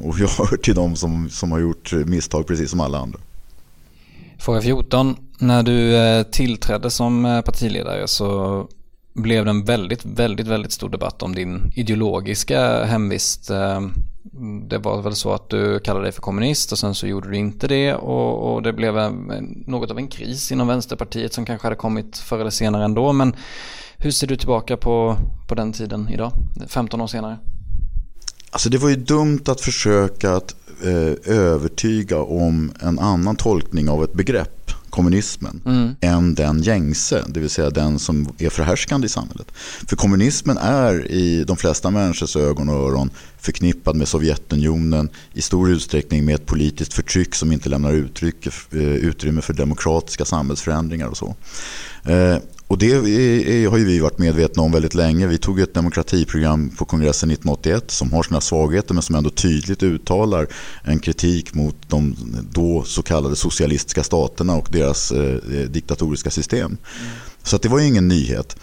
[0.00, 3.20] Och jag hör till dem som, som har gjort misstag precis som alla andra.
[4.38, 5.16] Fråga 14.
[5.38, 8.68] När du eh, tillträdde som eh, partiledare så
[9.16, 13.50] blev det en väldigt, väldigt, väldigt stor debatt om din ideologiska hemvist.
[13.50, 13.80] Eh,
[14.68, 17.36] det var väl så att du kallade dig för kommunist och sen så gjorde du
[17.36, 19.14] inte det och, och det blev en,
[19.66, 23.12] något av en kris inom Vänsterpartiet som kanske hade kommit förr eller senare ändå.
[23.12, 23.36] Men
[23.98, 25.16] hur ser du tillbaka på,
[25.48, 26.32] på den tiden idag,
[26.68, 27.38] 15 år senare?
[28.50, 34.04] Alltså det var ju dumt att försöka att eh, övertyga om en annan tolkning av
[34.04, 34.65] ett begrepp,
[34.96, 35.96] kommunismen, mm.
[36.00, 39.52] än den gängse, det vill säga den som är förhärskande i samhället.
[39.88, 45.70] För kommunismen är i de flesta människors ögon och öron förknippad med Sovjetunionen i stor
[45.70, 51.16] utsträckning med ett politiskt förtryck som inte lämnar uttryck, eh, utrymme för demokratiska samhällsförändringar och
[51.16, 51.36] så.
[52.68, 55.26] Och det är, har ju vi varit medvetna om väldigt länge.
[55.26, 59.82] Vi tog ett demokratiprogram på kongressen 1981 som har sina svagheter men som ändå tydligt
[59.82, 60.46] uttalar
[60.84, 62.16] en kritik mot de
[62.50, 65.36] då så kallade socialistiska staterna och deras eh,
[65.68, 66.66] diktatoriska system.
[66.66, 66.78] Mm.
[67.42, 68.56] Så det var ju ingen nyhet.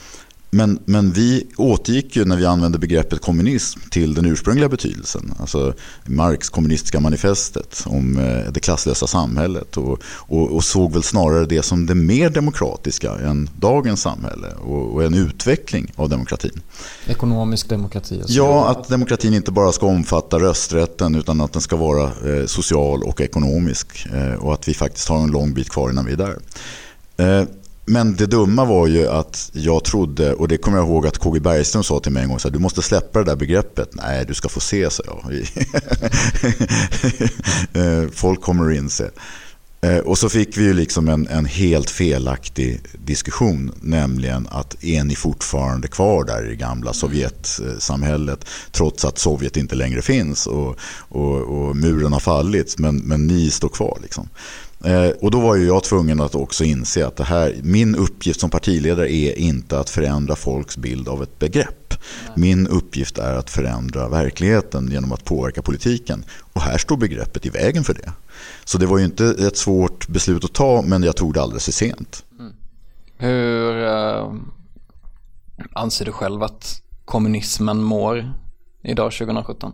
[0.54, 5.34] Men, men vi återgick ju när vi använde begreppet kommunism till den ursprungliga betydelsen.
[5.40, 5.74] Alltså
[6.06, 9.78] Marx kommunistiska manifestet om eh, det klasslösa samhället.
[9.78, 14.48] Och, och, och, såg väl snarare det som det mer demokratiska än dagens samhälle.
[14.48, 16.62] Och, och en utveckling av demokratin.
[17.08, 18.22] Ekonomisk demokrati?
[18.22, 18.34] Alltså.
[18.34, 23.04] Ja, att demokratin inte bara ska omfatta rösträtten utan att den ska vara eh, social
[23.04, 24.06] och ekonomisk.
[24.14, 26.38] Eh, och att vi faktiskt har en lång bit kvar innan vi är där.
[27.18, 27.48] Eh,
[27.86, 31.40] men det dumma var ju att jag trodde, och det kommer jag ihåg att KG
[31.40, 33.90] Bergström sa till mig en gång, så här, du måste släppa det där begreppet.
[33.94, 35.24] Nej, du ska få se, sa jag.
[37.74, 39.10] Eh, folk kommer att inse.
[39.84, 45.04] Eh, och så fick vi ju liksom en, en, helt felaktig diskussion, nämligen att är
[45.04, 50.78] ni fortfarande kvar där i det gamla Sovjetsamhället trots att Sovjet inte längre finns och,
[51.10, 54.00] och, och muren har fallit, men, men ni står kvar.
[54.02, 54.30] Liksom.
[54.84, 58.40] Eh, och då var ju jag tvungen att också inse att det här, min uppgift
[58.40, 61.94] som partiledare är inte att förändra folks bild av ett begrepp.
[62.36, 66.26] Min uppgift är att förändra verkligheten genom att påverka politiken.
[66.54, 68.12] Och här står begreppet i vägen för det.
[68.66, 71.66] Så det var ju inte ett svårt beslut att ta, men jag tog det alldeles
[71.66, 72.26] för sent.
[72.40, 72.54] Mm.
[73.18, 74.34] Hur äh,
[75.74, 78.34] anser du själv att kommunismen mår
[78.84, 79.74] idag 2017?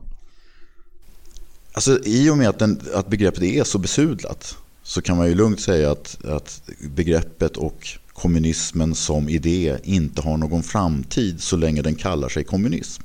[1.74, 4.58] Alltså, I och med att, den, att begreppet är så besudlat
[4.90, 6.62] så kan man ju lugnt säga att, att
[6.96, 13.04] begreppet och kommunismen som idé inte har någon framtid så länge den kallar sig kommunism.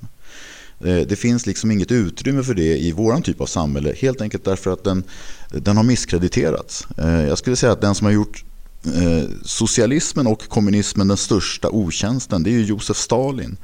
[0.81, 4.45] Eh, det finns liksom inget utrymme för det i våran typ av samhälle helt enkelt
[4.45, 5.05] därför att den,
[5.51, 6.87] den har misskrediterats.
[6.99, 8.45] Eh, jag skulle säga att den som har gjort
[8.85, 13.57] eh, socialismen och kommunismen den största otjänsten det är ju Josef Stalin.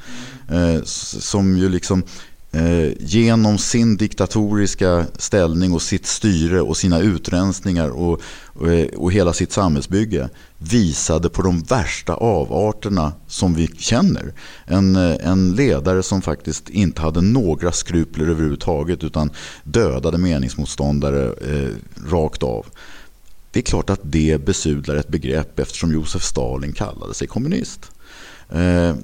[0.85, 2.05] Som ju liksom
[2.53, 9.13] Eh, genom sin diktatoriska ställning och sitt styre och sina utrensningar och, och, eh, och,
[9.13, 14.33] hela sitt samhällsbygge visade på de värsta avarterna som vi känner.
[14.65, 19.31] En, eh, en ledare som faktiskt inte hade några skrupler överhuvudtaget utan
[19.65, 21.71] dödade meningsmotståndare eh,
[22.11, 22.67] rakt av.
[23.51, 27.91] Det är klart att det besudlar ett begrepp eftersom Josef Stalin kallade sig kommunist.
[28.49, 28.95] Eh,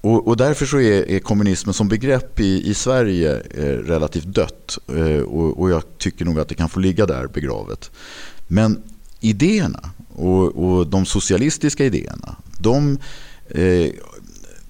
[0.00, 4.78] och, och, därför så är, är, kommunismen som begrepp i, i Sverige eh, relativt dött.
[4.88, 7.90] Eh, och, och, jag tycker nog att det kan få ligga där begravet.
[8.48, 8.82] Men
[9.20, 12.98] idéerna och, och de socialistiska idéerna, de
[13.48, 13.90] eh,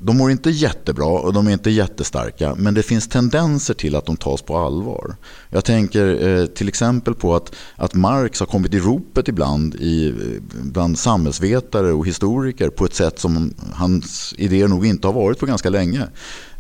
[0.03, 4.07] de mår inte jättebra och de är inte jättestarka men det finns tendenser till att
[4.07, 5.17] de tas på allvar.
[5.51, 10.09] Jag tänker eh, till exempel på att, att Marx har kommit i ropet ibland i,
[10.09, 10.15] eh,
[10.63, 15.47] bland samhällsvetare och historiker på ett sätt som hans idéer nog inte har varit på
[15.47, 16.09] ganska länge.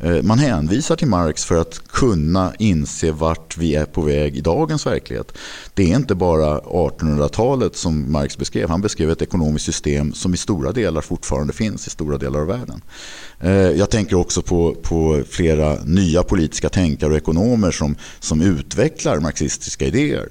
[0.01, 4.41] Eh, man hänvisar till Marx för att kunna inse vart vi är på väg i
[4.41, 5.33] dagens verklighet.
[5.75, 8.69] Det är inte bara 1800-talet som Marx beskrev.
[8.69, 12.47] Han beskrev ett ekonomiskt system som i stora delar fortfarande finns i stora delar av
[12.47, 12.83] världen.
[13.41, 19.21] Eh, jag tänker också på, på flera nya politiska tänkare och ekonomer som, som utvecklar
[19.21, 20.29] marxistiska idéer.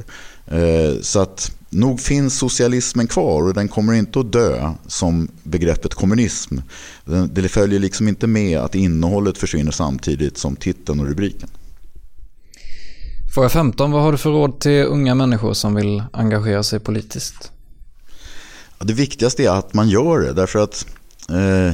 [0.47, 5.93] Eh, så att nog finns socialismen kvar och den kommer inte att dö som begreppet
[5.93, 6.57] kommunism.
[7.31, 11.49] Det följer liksom inte med att innehållet försvinner samtidigt som titeln och rubriken.
[13.33, 13.91] Fråga 15.
[13.91, 17.51] Vad har du för råd till unga människor som vill engagera sig politiskt?
[18.79, 20.85] Det viktigaste är att man gör det därför att
[21.29, 21.73] eh,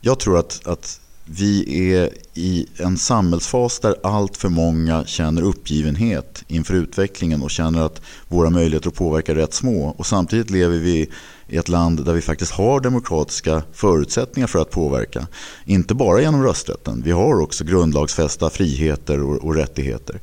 [0.00, 6.44] jag tror att, att vi är i en samhällsfas där allt för många känner uppgivenhet
[6.48, 9.94] inför utvecklingen och känner att våra möjligheter att påverka är rätt små.
[9.98, 11.08] Och samtidigt lever vi
[11.48, 15.26] i ett land där vi faktiskt har demokratiska förutsättningar för att påverka.
[15.64, 20.20] Inte bara genom rösträtten, vi har också grundlagsfästa friheter och, och rättigheter.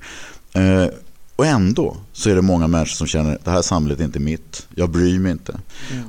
[0.53, 0.85] Eh,
[1.39, 4.19] och ändå så är det många människor som känner att det här samhället är inte
[4.19, 5.59] mitt, jag bryr mig inte.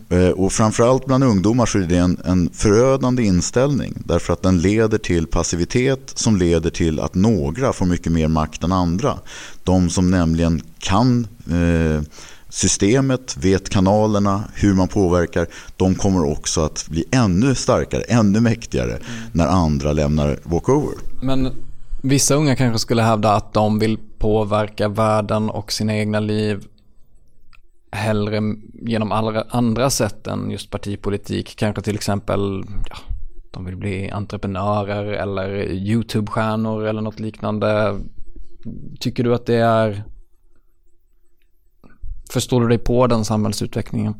[0.09, 0.33] Mm.
[0.33, 4.99] Och framförallt bland ungdomar så är det en, en förödande inställning därför att den leder
[4.99, 9.19] till passivitet som leder till att några får mycket mer makt än andra.
[9.64, 12.03] De som nämligen kan eh,
[12.49, 18.93] systemet, vet kanalerna, hur man påverkar, de kommer också att bli ännu starkare, ännu mäktigare
[18.93, 19.03] mm.
[19.33, 20.95] när andra lämnar walkover.
[21.23, 21.53] Men
[22.03, 26.64] vissa unga kanske skulle hävda att de vill påverka världen och sina egna liv
[27.92, 28.40] hellre
[28.83, 31.56] genom alla andra sätt än just partipolitik.
[31.56, 32.96] Kanske till exempel, ja,
[33.50, 38.00] de vill bli entreprenörer eller YouTube-stjärnor eller något liknande.
[39.00, 40.04] Tycker du att det är
[42.30, 44.14] Förstår du dig på den samhällsutvecklingen?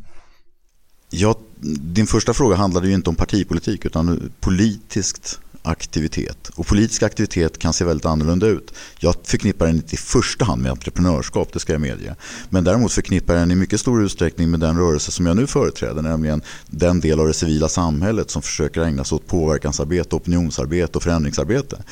[1.11, 1.35] Ja,
[1.81, 6.51] din första fråga handlade ju inte om partipolitik utan politiskt aktivitet.
[6.55, 8.75] Och politisk aktivitet kan se väldigt annorlunda ut.
[8.99, 12.15] Jag förknippar den inte i första hand med entreprenörskap, det ska jag medge.
[12.49, 15.47] Men däremot förknippar jag den i mycket stor utsträckning med den rörelse som jag nu
[15.47, 20.99] företräder, nämligen den del av det civila samhället som försöker ägna sig åt påverkansarbete, opinionsarbete
[20.99, 21.83] och förändringsarbete.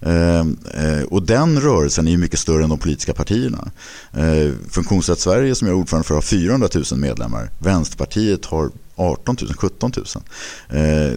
[0.00, 3.70] Ehm, eh, och den rörelsen är mycket större än de politiska partierna.
[4.12, 7.50] Eh, Funktionsrätt Sverige som jag är ordförande för har 400 000 medlemmar.
[7.58, 10.04] Vänsterpartiet har 18 000, 17 000.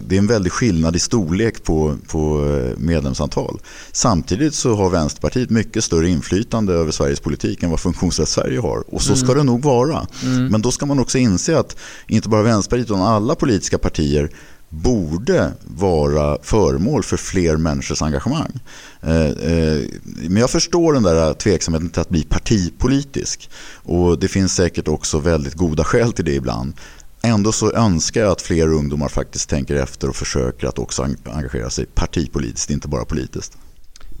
[0.06, 3.60] Det är en väldig skillnad i storlek på, på eh, medlemsantal.
[3.92, 8.94] Samtidigt så har Vänsterpartiet mycket större inflytande över Sveriges politik än vad Funktionsrätt Sverige har.
[8.94, 9.38] Och så ska mm.
[9.38, 10.06] det nog vara.
[10.22, 10.46] Mm.
[10.46, 14.30] Men då ska man också inse att inte bara Vänsterpartiet utan alla politiska partier
[14.72, 18.60] borde vara föremål för fler människors engagemang.
[19.00, 23.50] Eh, eh, men jag förstår den där tveksamheten till att bli partipolitisk.
[23.84, 26.74] Och det finns säkert också väldigt goda skäl till det ibland.
[27.22, 31.70] Ändå så önskar jag att fler ungdomar faktiskt tänker efter och försöker att också engagera
[31.70, 33.58] sig partipolitiskt, inte bara politiskt.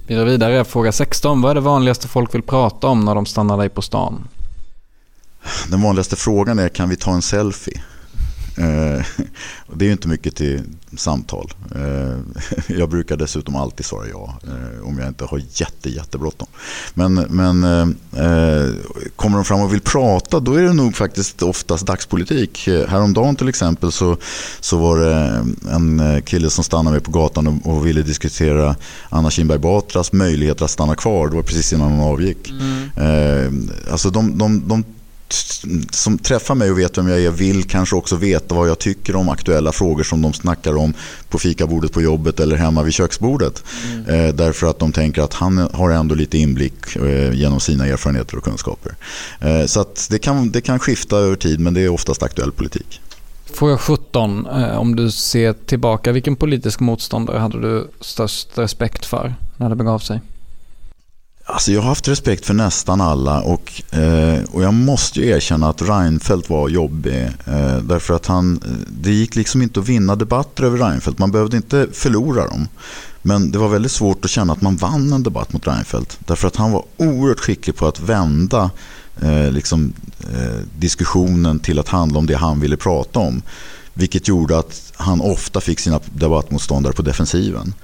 [0.06, 0.64] Vi går vidare.
[0.64, 1.42] Fråga 16.
[1.42, 4.28] Vad är det vanligaste folk vill prata om när de stannar dig på stan?
[5.70, 7.82] Den vanligaste frågan är kan vi ta en selfie?
[8.56, 9.04] Eh,
[9.74, 10.62] det är ju inte mycket till
[10.96, 11.52] samtal.
[11.74, 12.18] Eh,
[12.76, 16.48] jag brukar dessutom alltid svara ja eh, om jag inte har jätte, jättebråttom.
[16.94, 17.62] Men, men
[19.16, 22.68] kommer de fram och vill prata då är det nog faktiskt oftast dagspolitik.
[22.88, 24.16] Häromdagen till exempel så,
[24.60, 28.76] så var det en kille som stannade mig på gatan och, och ville diskutera
[29.08, 31.28] Anna Kinberg Batras möjligheter att stanna kvar.
[31.28, 32.50] Det var precis innan hon avgick.
[32.96, 33.70] Mm.
[33.90, 34.84] Alltså de, de, de
[35.90, 39.16] som träffar mig och vet vem jag är vill kanske också veta vad jag tycker
[39.16, 40.94] om aktuella frågor som de snackar om
[41.28, 43.64] på fikabordet på jobbet eller hemma vid köksbordet.
[43.92, 44.26] Mm.
[44.26, 48.36] Eh, därför att de tänker att han har ändå lite inblick eh, genom sina erfarenheter
[48.36, 48.94] och kunskaper.
[49.40, 52.52] Eh, så att det, kan, det kan skifta över tid men det är oftast aktuell
[52.52, 53.00] politik.
[53.44, 54.46] Fråga 17.
[54.46, 59.76] Eh, om du ser tillbaka, vilken politisk motståndare hade du störst respekt för när det
[59.76, 60.20] begav sig?
[61.52, 65.68] Alltså jag har haft respekt för nästan alla och, eh, och jag måste ju erkänna
[65.68, 67.22] att Reinfeldt var jobbig.
[67.46, 71.18] Eh, därför att han, det gick liksom inte att vinna debatter över Reinfeldt.
[71.18, 72.68] Man behövde inte förlora dem.
[73.22, 76.18] Men det var väldigt svårt att känna att man vann en debatt mot Reinfeldt.
[76.26, 78.70] Därför att han var oerhört skicklig på att vända
[79.20, 83.42] eh, liksom, eh, diskussionen till att handla om det han ville prata om.
[83.94, 87.74] Vilket gjorde att han ofta fick sina debattmotståndare på defensiven.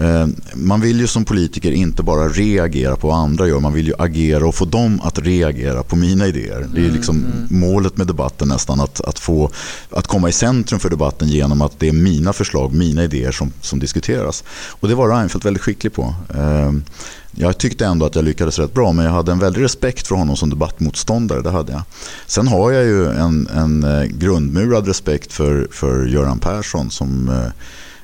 [0.00, 3.86] Eh, man vill ju som politiker inte bara reagera på vad andra gör, man vill
[3.86, 6.66] ju agera och få dem att reagera på mina idéer.
[6.74, 7.60] Det är liksom mm.
[7.60, 9.50] målet med debatten nästan, att, att, få,
[9.90, 13.52] att komma i centrum för debatten genom att det är mina förslag, mina idéer som,
[13.60, 14.44] som diskuteras.
[14.70, 16.14] Och det var Reinfeldt väldigt skicklig på.
[16.34, 16.72] Eh,
[17.32, 20.14] jag tyckte ändå att jag lyckades rätt bra men jag hade en väldig respekt för
[20.14, 21.42] honom som debattmotståndare.
[21.42, 21.82] Det hade jag.
[22.26, 27.30] Sen har jag ju en, en eh, grundmurad respekt för, för Göran Persson som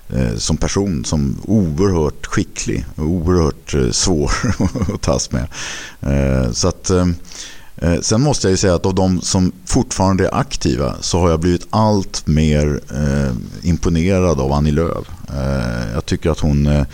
[0.08, 4.32] Eh, som person som oerhört skicklig och oerhört eh, svår
[4.94, 5.48] att tas med.
[6.00, 6.90] Eh, så att,
[8.00, 11.40] sen måste jag ju säga att av de som fortfarande är aktiva så har jag
[11.40, 12.80] blivit allt mer
[13.62, 15.06] imponerad av Annie Lööf.
[15.94, 16.86] Jag tycker att hon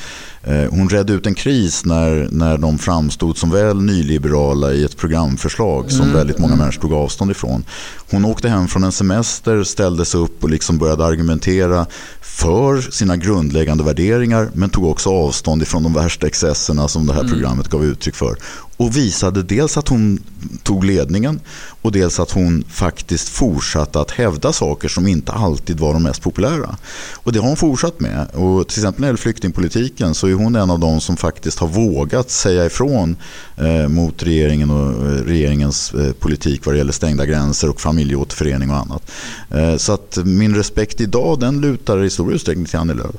[0.70, 5.90] hon redde ut en kris när, när de framstod som väl nyliberala i ett programförslag
[5.90, 6.16] som mm.
[6.16, 7.64] väldigt många människor tog avstånd ifrån.
[8.10, 11.86] Hon åkte hem från en semester, ställde sig upp och liksom började argumentera
[12.20, 17.20] för sina grundläggande värderingar men tog också avstånd ifrån de värsta excesserna som det här
[17.20, 17.32] mm.
[17.32, 18.36] programmet gav uttryck för.
[18.76, 20.18] Och visade dels att hon
[20.62, 21.40] tog ledningen
[21.82, 26.22] och dels att hon faktiskt fortsatte att hävda saker som inte alltid var de mest
[26.22, 26.76] populära.
[27.14, 28.26] Och det har hon fortsatt med.
[28.32, 31.58] Och till exempel när det gäller flyktingpolitiken så är hon en av de som faktiskt
[31.58, 33.16] har vågat säga ifrån
[33.56, 38.70] eh, mot regeringen och eh, regeringens eh, politik vad det gäller stängda gränser och familjeåterförening
[38.70, 39.10] och annat.
[39.50, 43.14] Eh, så att min respekt idag den lutar i stor utsträckning till Annie Lööf.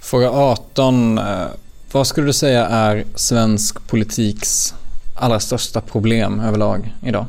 [0.00, 1.18] Fråga 18.
[1.18, 1.24] Eh,
[1.92, 4.74] vad skulle du säga är svensk politiks
[5.18, 7.26] allra största problem överlag idag?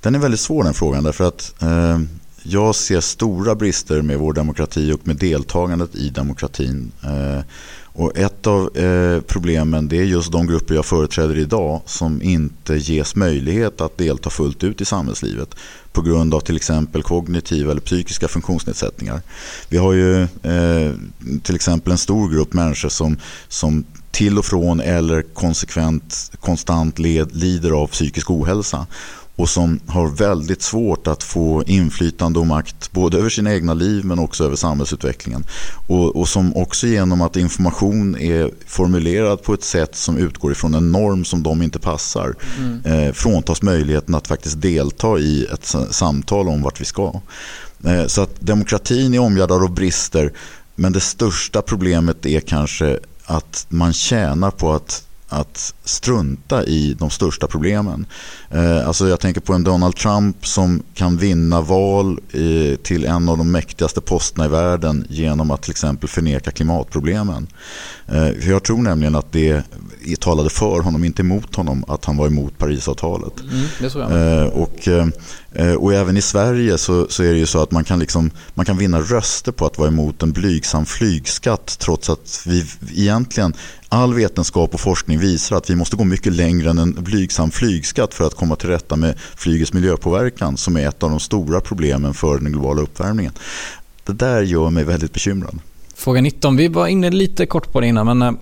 [0.00, 2.00] Den är väldigt svår den frågan därför att eh,
[2.42, 6.92] jag ser stora brister med vår demokrati och med deltagandet i demokratin.
[7.04, 7.44] Eh,
[7.98, 12.74] och ett av eh, problemen det är just de grupper jag företräder idag som inte
[12.74, 15.54] ges möjlighet att delta fullt ut i samhällslivet
[15.92, 19.20] på grund av till exempel kognitiva eller psykiska funktionsnedsättningar.
[19.68, 20.94] Vi har ju eh,
[21.42, 23.16] till exempel en stor grupp människor som,
[23.48, 28.86] som till och från eller konsekvent konstant led, lider av psykisk ohälsa
[29.38, 34.04] och som har väldigt svårt att få inflytande och makt både över sina egna liv
[34.04, 35.44] men också över samhällsutvecklingen.
[35.86, 40.74] Och, och, som också genom att information är formulerad på ett sätt som utgår ifrån
[40.74, 42.84] en norm som de inte passar mm.
[42.84, 47.20] eh, fråntas möjligheten att faktiskt delta i ett samtal om vart vi ska.
[47.84, 50.32] Eh, så att demokratin är omgärdad av brister
[50.74, 52.98] men det största problemet är kanske
[53.28, 58.06] att man tjänar på att att strunta i de största problemen.
[58.50, 63.28] Eh, alltså jag tänker på en Donald Trump som kan vinna val eh, till en
[63.28, 67.46] av de mäktigaste posterna i världen genom att till exempel förneka klimatproblemen.
[68.06, 69.62] Eh, jag tror nämligen att det
[70.20, 73.32] talade för honom, inte emot honom, att han var emot Parisavtalet.
[73.40, 74.88] Mm, och,
[75.78, 78.66] och även i Sverige så, så, är det ju så att man kan, liksom, man
[78.66, 82.64] kan vinna röster på att vara emot en blygsam flygskatt trots att vi
[82.94, 83.54] egentligen
[83.90, 88.14] All vetenskap och forskning visar att vi måste gå mycket längre än en blygsam flygskatt
[88.14, 92.14] för att komma till rätta med flygets miljöpåverkan som är ett av de stora problemen
[92.14, 93.32] för den globala uppvärmningen.
[94.06, 95.58] Det där gör mig väldigt bekymrad.
[95.94, 98.32] Fråga 19, vi var inne lite kort på det innan men eh,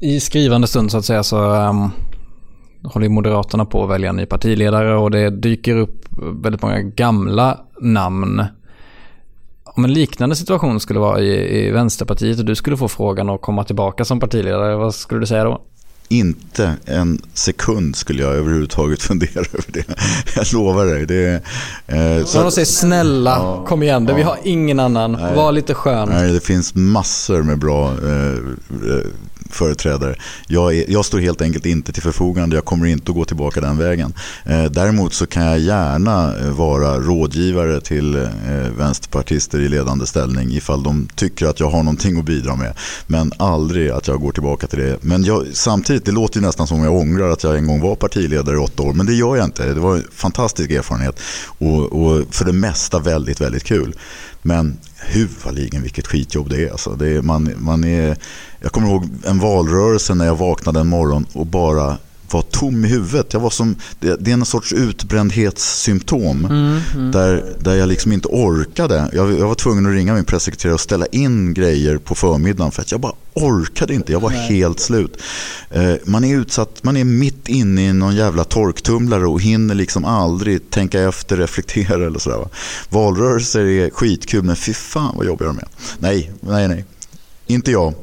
[0.00, 1.90] i skrivande stund så att säga så um,
[2.84, 6.06] håller Moderaterna på att välja en ny partiledare och det dyker upp
[6.42, 8.44] väldigt många gamla namn.
[9.74, 13.40] Om en liknande situation skulle vara i, i Vänsterpartiet och du skulle få frågan att
[13.40, 15.62] komma tillbaka som partiledare, vad skulle du säga då?
[16.08, 19.84] Inte en sekund skulle jag överhuvudtaget fundera över det.
[20.36, 21.06] Jag lovar dig.
[21.06, 21.42] Det,
[21.86, 25.52] eh, så de säger snälla, ja, kom igen, ja, vi har ingen annan, nej, var
[25.52, 26.08] lite skön.
[26.08, 29.06] Nej, det finns massor med bra eh, eh
[29.50, 30.14] företrädare.
[30.46, 32.56] Jag, är, jag, står helt enkelt inte till förfogande.
[32.56, 34.14] Jag kommer inte att gå tillbaka den vägen.
[34.44, 38.30] Eh, däremot så kan jag gärna eh, vara rådgivare till eh,
[38.78, 42.74] vänsterpartister i ledande ställning ifall de tycker att jag har någonting att bidra med.
[43.06, 44.98] Men aldrig att jag går tillbaka till det.
[45.00, 47.94] Men jag, samtidigt, det låter ju nästan som jag ångrar att jag en gång var
[47.94, 48.92] partiledare i åtta år.
[48.92, 49.74] Men det gör jag inte.
[49.74, 51.20] Det var en fantastisk erfarenhet
[51.58, 53.94] och, och för det mesta väldigt, väldigt kul.
[54.42, 56.70] Men huvaligen vilket skitjobb det är.
[56.70, 58.16] Alltså det är, man, man är.
[58.60, 61.98] Jag kommer ihåg en valrörelse när jag vaknade en morgon och bara
[62.32, 63.32] var tom i huvudet.
[63.32, 66.44] Jag var som, det, det är en sorts utbrändhetssymptom.
[66.44, 67.10] Mm, mm.
[67.10, 69.10] Där, där jag liksom inte orkade.
[69.12, 72.72] Jag, jag, var tvungen att ringa min pressekreterare och ställa in grejer på förmiddagen.
[72.72, 74.12] För att jag bara orkade inte.
[74.12, 74.48] Jag var Nej.
[74.48, 75.22] helt slut.
[75.70, 80.04] Eh, man är utsatt, man är mitt inne i någon jävla torktumlare och hinner liksom
[80.04, 82.38] aldrig tänka efter, reflektera eller sådär.
[82.38, 82.48] Va?
[82.88, 85.68] Valrörelser är skitkul men fy fan vad jobbar jag med.
[85.98, 86.84] Nej, nej, nej.
[87.46, 87.94] Inte jag.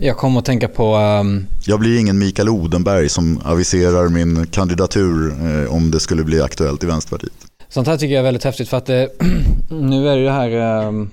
[0.00, 0.96] Jag kommer att tänka på...
[0.96, 1.46] Um...
[1.66, 6.82] Jag blir ingen Mikael Odenberg som aviserar min kandidatur eh, om det skulle bli aktuellt
[6.82, 7.32] i Vänsterpartiet.
[7.68, 9.08] Sånt här tycker jag är väldigt häftigt för att det,
[9.68, 10.86] nu är det här...
[10.86, 11.10] Um...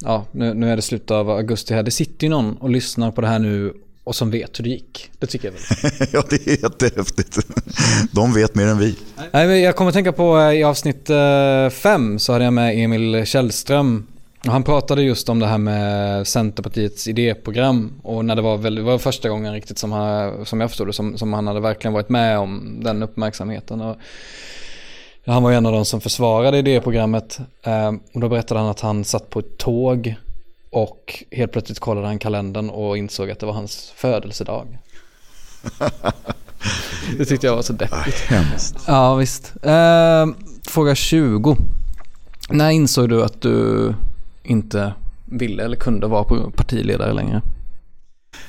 [0.00, 1.82] Ja, nu, nu är det slutet av augusti här.
[1.82, 3.74] Det sitter ju någon och lyssnar på det här nu
[4.04, 5.10] och som vet hur det gick.
[5.18, 6.08] Det tycker jag väl.
[6.12, 7.38] ja, det är jättehäftigt.
[8.12, 8.96] De vet mer än vi.
[9.32, 12.84] Nej, jag kommer att tänka på eh, i avsnitt eh, fem så hade jag med
[12.84, 14.06] Emil Källström
[14.46, 18.82] han pratade just om det här med Centerpartiets idéprogram och när det var, väl, det
[18.82, 21.92] var första gången riktigt som, han, som jag förstod det som, som han hade verkligen
[21.92, 23.80] varit med om den uppmärksamheten.
[23.80, 23.96] Och
[25.26, 29.04] han var en av de som försvarade idéprogrammet eh, och då berättade han att han
[29.04, 30.14] satt på ett tåg
[30.70, 34.78] och helt plötsligt kollade han kalendern och insåg att det var hans födelsedag.
[37.18, 38.30] det tyckte jag var så deppigt.
[38.86, 39.52] Ja, visst.
[39.62, 40.26] Eh,
[40.68, 41.56] fråga 20.
[42.50, 43.94] När insåg du att du
[44.48, 44.92] inte
[45.24, 47.42] ville eller kunde vara partiledare längre?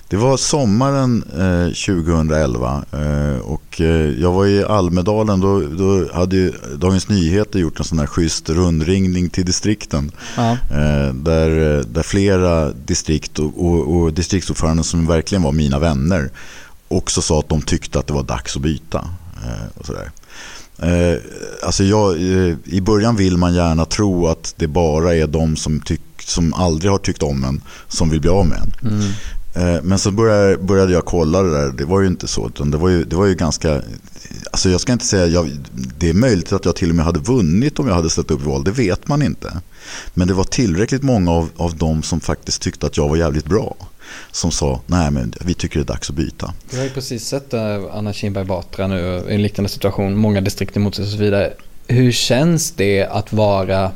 [0.07, 5.39] Det var sommaren eh, 2011 eh, och eh, jag var i Almedalen.
[5.39, 10.11] Då, då hade ju Dagens Nyheter gjort en sån här schysst rundringning till distrikten.
[10.37, 10.51] Ja.
[10.51, 16.29] Eh, där, där flera distrikt och, och, och distriktsordförande som verkligen var mina vänner
[16.87, 18.97] också sa att de tyckte att det var dags att byta.
[19.45, 20.11] Eh, och sådär.
[20.81, 21.19] Eh,
[21.63, 25.79] alltså jag, eh, I början vill man gärna tro att det bara är de som,
[25.79, 28.91] tyck, som aldrig har tyckt om en som vill bli av med en.
[28.91, 29.11] Mm.
[29.53, 31.71] Eh, men så började, började jag kolla det där.
[31.71, 32.47] Det var ju inte så.
[32.47, 33.81] Utan det, var ju, det var ju ganska...
[34.51, 35.25] Alltså jag ska inte säga...
[35.25, 35.51] Jag,
[35.97, 38.41] det är möjligt att jag till och med hade vunnit om jag hade ställt upp
[38.41, 38.63] i val.
[38.63, 39.61] Det vet man inte.
[40.13, 43.45] Men det var tillräckligt många av, av dem som faktiskt tyckte att jag var jävligt
[43.45, 43.75] bra
[44.31, 46.53] som sa nej men vi tycker det är dags att byta.
[46.71, 50.17] Vi har ju precis sett eh, Anna Kinberg Batra nu eh, i en liknande situation,
[50.17, 51.53] många distrikt emot sig och så vidare.
[51.87, 53.91] Hur känns det att vara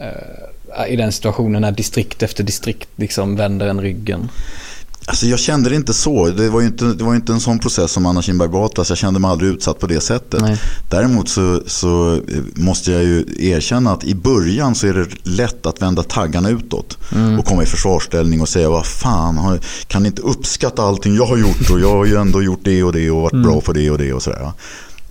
[0.00, 4.28] eh, i den situationen när distrikt efter distrikt liksom vänder en ryggen?
[5.06, 6.26] Alltså jag kände det inte så.
[6.26, 8.84] Det var ju inte, det var inte en sån process som Anna Kinberg Batra.
[8.88, 10.40] Jag kände mig aldrig utsatt på det sättet.
[10.40, 10.60] Nej.
[10.90, 12.20] Däremot så, så
[12.54, 16.98] måste jag ju erkänna att i början så är det lätt att vända taggarna utåt.
[17.38, 21.36] Och komma i försvarsställning och säga vad fan, kan ni inte uppskatta allting jag har
[21.36, 21.70] gjort?
[21.70, 23.98] Och jag har ju ändå gjort det och det och varit bra på det och
[23.98, 24.52] det och sådär.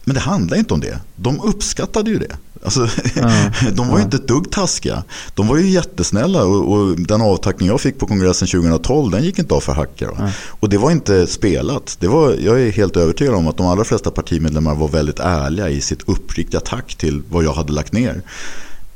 [0.03, 0.99] Men det handlar inte om det.
[1.15, 2.35] De uppskattade ju det.
[2.63, 2.87] Alltså,
[3.73, 5.03] de var ju inte ett dugg taskiga.
[5.35, 9.39] De var ju jättesnälla och, och den avtackning jag fick på kongressen 2012 den gick
[9.39, 10.07] inte av för hackar.
[10.07, 10.31] va.
[10.47, 11.97] Och det var inte spelat.
[11.99, 15.69] Det var, jag är helt övertygad om att de allra flesta partimedlemmar var väldigt ärliga
[15.69, 18.21] i sitt uppriktiga tack till vad jag hade lagt ner.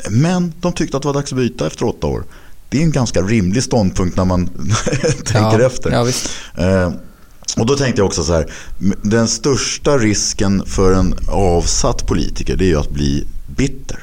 [0.10, 2.24] Men de tyckte att det var dags att byta efter åtta år.
[2.70, 4.48] Det är en ganska rimlig ståndpunkt när man
[5.26, 5.92] tänker Ja, efter.
[5.92, 6.08] ja.
[6.64, 6.92] Eh,
[7.58, 8.52] och då tänkte jag också så här,
[9.02, 14.00] den största risken för en avsatt politiker det är ju att bli bitter.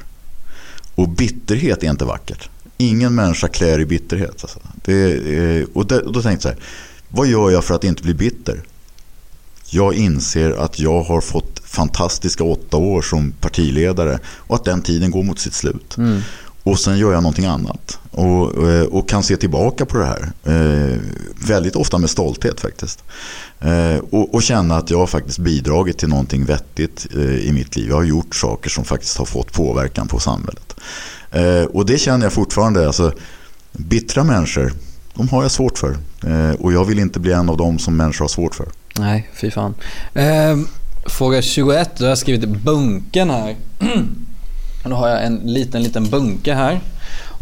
[0.95, 2.49] Och bitterhet är inte vackert.
[2.79, 4.39] Ingen människa klär i bitterhet.
[4.43, 4.59] Alltså.
[4.85, 6.69] Det, och, det, och då tänkte jag så här,
[7.09, 8.63] vad gör jag för att inte bli bitter?
[9.71, 15.11] Jag inser att jag har fått fantastiska åtta år som partiledare och att den tiden
[15.11, 15.97] går mot sitt slut.
[15.97, 16.21] Mm.
[16.63, 20.33] Och sen gör jag någonting annat och, eh, och kan se tillbaka på det här.
[20.45, 20.99] Eh,
[21.47, 23.05] väldigt ofta med stolthet faktiskt.
[23.61, 27.77] Eh, och, och känna att jag har faktiskt bidragit till någonting vettigt eh, i mitt
[27.77, 27.89] liv.
[27.89, 30.75] Jag har gjort saker som faktiskt har fått påverkan på samhället.
[31.31, 32.87] Eh, och det känner jag fortfarande.
[32.87, 33.13] Alltså,
[33.73, 34.73] bittra människor,
[35.15, 35.97] de har jag svårt för.
[36.27, 38.69] Eh, och jag vill inte bli en av dem som människor har svårt för.
[38.99, 39.75] Nej, fy fan.
[41.07, 43.57] Fråga 21, då har jag skrivit bunken här.
[44.83, 46.81] Och då har jag en liten, liten bunke här.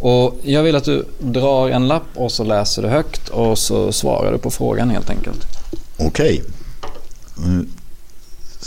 [0.01, 3.93] Och jag vill att du drar en lapp och så läser du högt och så
[3.93, 5.47] svarar du på frågan helt enkelt.
[5.97, 6.43] Okej.
[7.39, 7.61] Eh,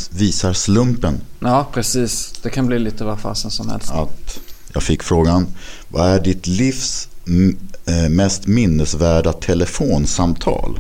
[0.10, 2.34] Visar slumpen Ja, precis.
[2.44, 3.92] Det kan bli lite vad fasen som helst.
[3.92, 4.40] att
[4.74, 5.48] jag fick frågan
[5.88, 10.80] Vad är ditt livs mm, eh, mest minnesvärda telefonsamtal?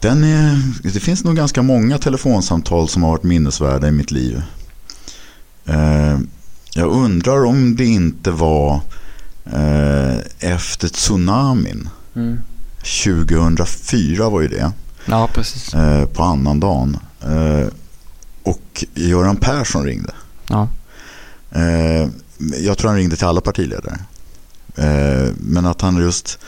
[0.00, 4.42] Den är, det finns nog ganska många telefonsamtal som har varit minnesvärda i mitt liv.
[5.70, 6.18] Eh,
[6.74, 8.80] jag undrar om det inte var
[9.52, 11.88] eh, efter tsunamin.
[13.04, 14.72] 2004 var ju det
[15.04, 15.74] Ja, precis.
[15.74, 16.96] eh, på annandagen.
[18.42, 20.12] Och Göran Persson ringde.
[20.48, 20.68] Ja.
[22.58, 23.98] Jag tror han ringde till alla partiledare.
[25.38, 26.38] Men att han just...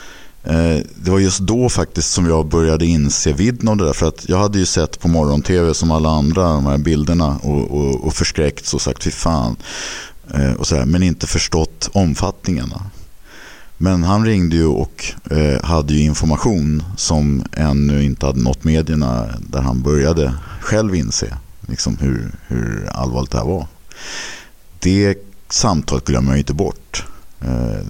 [0.43, 3.93] Eh, det var just då faktiskt som jag började inse vidden av det där.
[3.93, 7.71] För att jag hade ju sett på morgon-tv som alla andra de här bilderna och,
[7.71, 9.55] och, och förskräckts och sagt fy fan.
[10.33, 12.81] Eh, och så här, men inte förstått omfattningarna.
[13.77, 19.27] Men han ringde ju och eh, hade ju information som ännu inte hade nått medierna
[19.39, 21.37] där han började själv inse
[21.67, 23.67] liksom hur, hur allvarligt det här var.
[24.79, 25.17] Det
[25.49, 27.05] samtalet glömmer jag inte bort.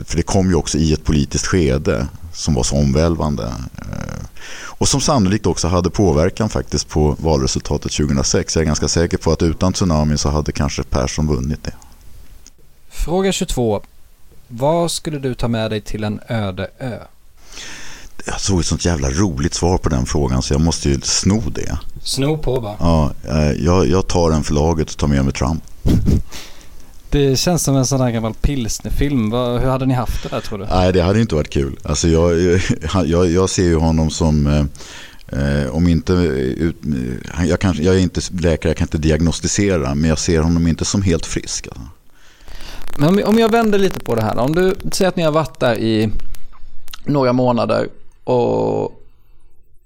[0.05, 3.43] För det kom ju också i ett politiskt skede som var så omvälvande.
[3.75, 4.25] Eh,
[4.55, 8.55] och som sannolikt också hade påverkan faktiskt på valresultatet 2006.
[8.55, 11.73] Jag är ganska säker på att utan tsunamin så hade kanske Persson vunnit det.
[12.89, 13.81] Fråga 22.
[14.47, 16.99] Vad skulle du ta med dig till en öde ö?
[18.25, 21.41] Jag såg ett sånt jävla roligt svar på den frågan så jag måste ju sno
[21.49, 21.77] det.
[22.03, 22.75] Sno på bara.
[22.79, 25.63] Ja, eh, jag, jag tar den för laget och tar med mig Trump.
[27.13, 29.31] Det känns som en sån där gammal pilsnerfilm.
[29.31, 30.65] Hur hade ni haft det där tror du?
[30.65, 31.79] Nej, det hade inte varit kul.
[31.83, 32.39] Alltså jag,
[33.05, 36.75] jag, jag ser ju honom som, eh, eh, om inte, ut,
[37.37, 40.67] eh, jag, kan, jag är inte läkare, jag kan inte diagnostisera, men jag ser honom
[40.67, 41.67] inte som helt frisk.
[41.67, 41.81] Alltså.
[42.97, 44.37] Men om, om jag vänder lite på det här.
[44.37, 46.09] Om du säger att ni har varit där i
[47.05, 47.87] några månader
[48.23, 49.01] och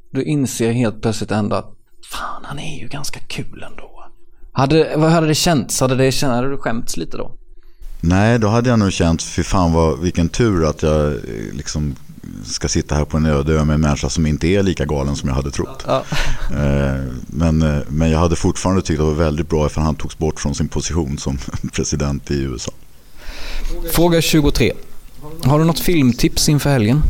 [0.10, 1.74] du inser helt plötsligt ändå att
[2.12, 3.97] fan, han är ju ganska kul ändå.
[4.58, 5.80] Hade, vad hade det känts?
[5.80, 7.32] Hade, det, hade du skämts lite då?
[8.01, 11.20] Nej, då hade jag nog känt, fy fan vad, vilken tur att jag eh,
[11.53, 11.95] liksom
[12.45, 15.16] ska sitta här på en öde ö med en människa som inte är lika galen
[15.16, 15.84] som jag hade trott.
[15.88, 16.03] Ja.
[16.51, 19.95] Eh, Men, eh, men jag hade fortfarande tyckt att det var väldigt bra för han
[19.95, 21.38] togs bort från sin position som
[21.74, 22.72] president i USA.
[23.91, 24.74] Fråga 23.
[25.43, 27.01] Har du något filmtips inför helgen?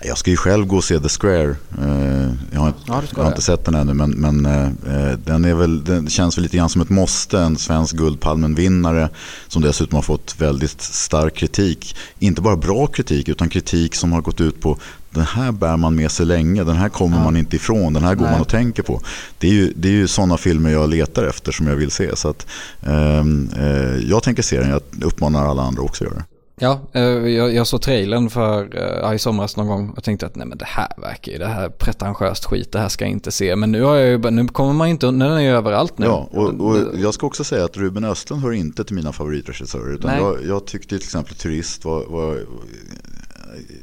[0.00, 1.56] Jag ska ju själv gå och se The Square.
[1.82, 5.54] Eh, Jag har, Ja, jag har inte sett den ännu men, men eh, den, är
[5.54, 7.38] väl, den känns väl lite grann som ett måste.
[7.38, 9.08] En svensk Guldpalmen-vinnare
[9.48, 11.96] som dessutom har fått väldigt stark kritik.
[12.18, 14.78] Inte bara bra kritik utan kritik som har gått ut på
[15.10, 18.14] den här bär man med sig länge, den här kommer man inte ifrån, den här
[18.14, 18.32] går Nej.
[18.32, 19.00] man och tänker på.
[19.38, 22.16] Det är ju, det är ju sådana filmer jag letar efter som jag vill se.
[22.16, 22.46] Så att,
[22.86, 26.37] ehm, eh, jag tänker se den, jag uppmanar alla andra också att göra det.
[26.58, 30.36] Ja, eh, jag, jag såg trailern för uh, i somras någon gång och tänkte att
[30.36, 33.30] nej men det här verkar ju, det här pretentiöst skit, det här ska jag inte
[33.30, 33.56] se.
[33.56, 36.06] Men nu, har jag ju, nu kommer man inte, nu är den ju överallt nu.
[36.06, 39.94] Ja, och, och jag ska också säga att Ruben Östlund hör inte till mina favoritregissörer.
[39.94, 42.38] Utan jag, jag, tyckte till exempel Turist var, var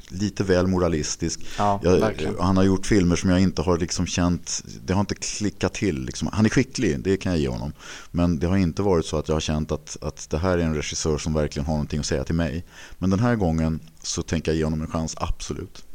[0.09, 1.39] lite väl moralistisk.
[1.57, 5.16] Ja, jag, han har gjort filmer som jag inte har liksom känt, det har inte
[5.16, 6.05] klickat till.
[6.05, 6.30] Liksom.
[6.34, 7.74] Han är skicklig, det kan jag ge honom.
[8.11, 10.63] Men det har inte varit så att jag har känt att, att det här är
[10.63, 12.63] en regissör som verkligen har någonting att säga till mig.
[12.97, 15.86] Men den här gången så tänker jag ge honom en chans, absolut.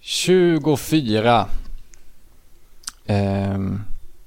[0.00, 1.48] 24.
[3.06, 3.58] Eh,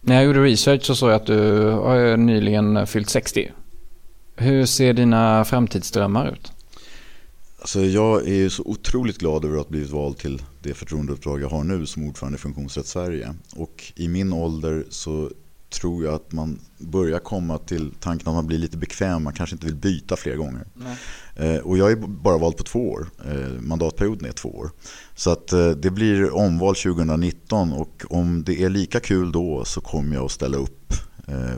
[0.02, 3.52] när jag gjorde research så såg jag att du har nyligen fyllt 60.
[4.36, 6.52] Hur ser dina framtidsdrömmar ut?
[7.60, 11.50] Alltså jag är så otroligt glad över att ha blivit vald till det förtroendeuppdrag jag
[11.50, 13.36] har nu som ordförande i Funktionsrätt Sverige.
[13.56, 15.32] Och i min ålder så
[15.70, 19.24] tror jag att man börjar komma till tanken att man blir lite bekväm.
[19.24, 20.66] Man kanske inte vill byta fler gånger.
[21.36, 23.10] Eh, och jag är bara vald på två år.
[23.26, 24.72] Eh, mandatperioden är två år.
[25.16, 29.82] Så att eh, det blir omval 2019 och om det är lika kul då så
[29.82, 30.94] kommer jag att ställa upp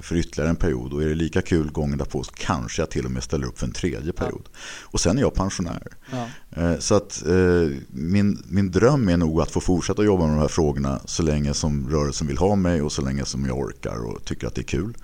[0.01, 0.93] för ytterligare en period.
[0.93, 3.59] Och är det lika kul gången därpå så kanske jag till och med ställer upp
[3.59, 4.41] för en tredje period.
[4.45, 4.59] Ja.
[4.84, 5.88] Och sen är jag pensionär.
[6.11, 6.28] Ja.
[6.61, 10.41] Eh, så att eh, min, min dröm är nog att få fortsätta jobba med de
[10.41, 14.05] här frågorna så länge som rörelsen vill ha mig och så länge som jag orkar
[14.05, 14.97] och tycker att det är kul.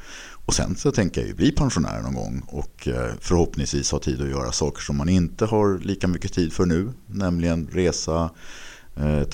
[0.45, 2.87] Och sen så tänker jag ju bli pensionär någon gång och
[3.19, 6.89] förhoppningsvis ha tid att göra saker som man inte har lika mycket tid för nu.
[7.07, 8.29] Nämligen resa,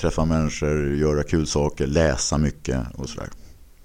[0.00, 3.28] träffa människor, göra kul saker, läsa mycket och sådär.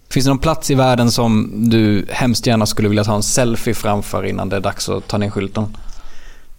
[0.09, 3.73] Finns det någon plats i världen som du hemskt gärna skulle vilja ta en selfie
[3.73, 5.77] framför innan det är dags att ta ner skylten?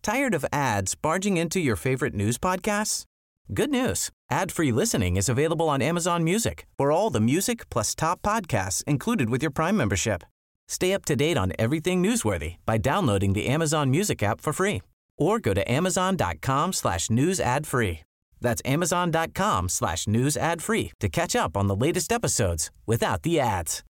[0.04, 3.04] Tired of ads barging into your favorite news podcasts?
[3.48, 4.10] Good news.
[4.32, 9.30] Ad-free listening is available on Amazon Music for all the music plus top podcasts included
[9.30, 10.24] with your Prime membership.
[10.70, 14.82] Stay up to date on everything newsworthy by downloading the Amazon Music app for free
[15.22, 18.00] or go to amazon.com slash news ad free.
[18.42, 23.40] That's amazon.com slash news ad free to catch up on the latest episodes without the
[23.40, 23.84] ads.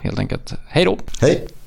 [0.00, 0.54] Helt enkelt.
[0.66, 0.98] Hej då!
[1.20, 1.57] Hej!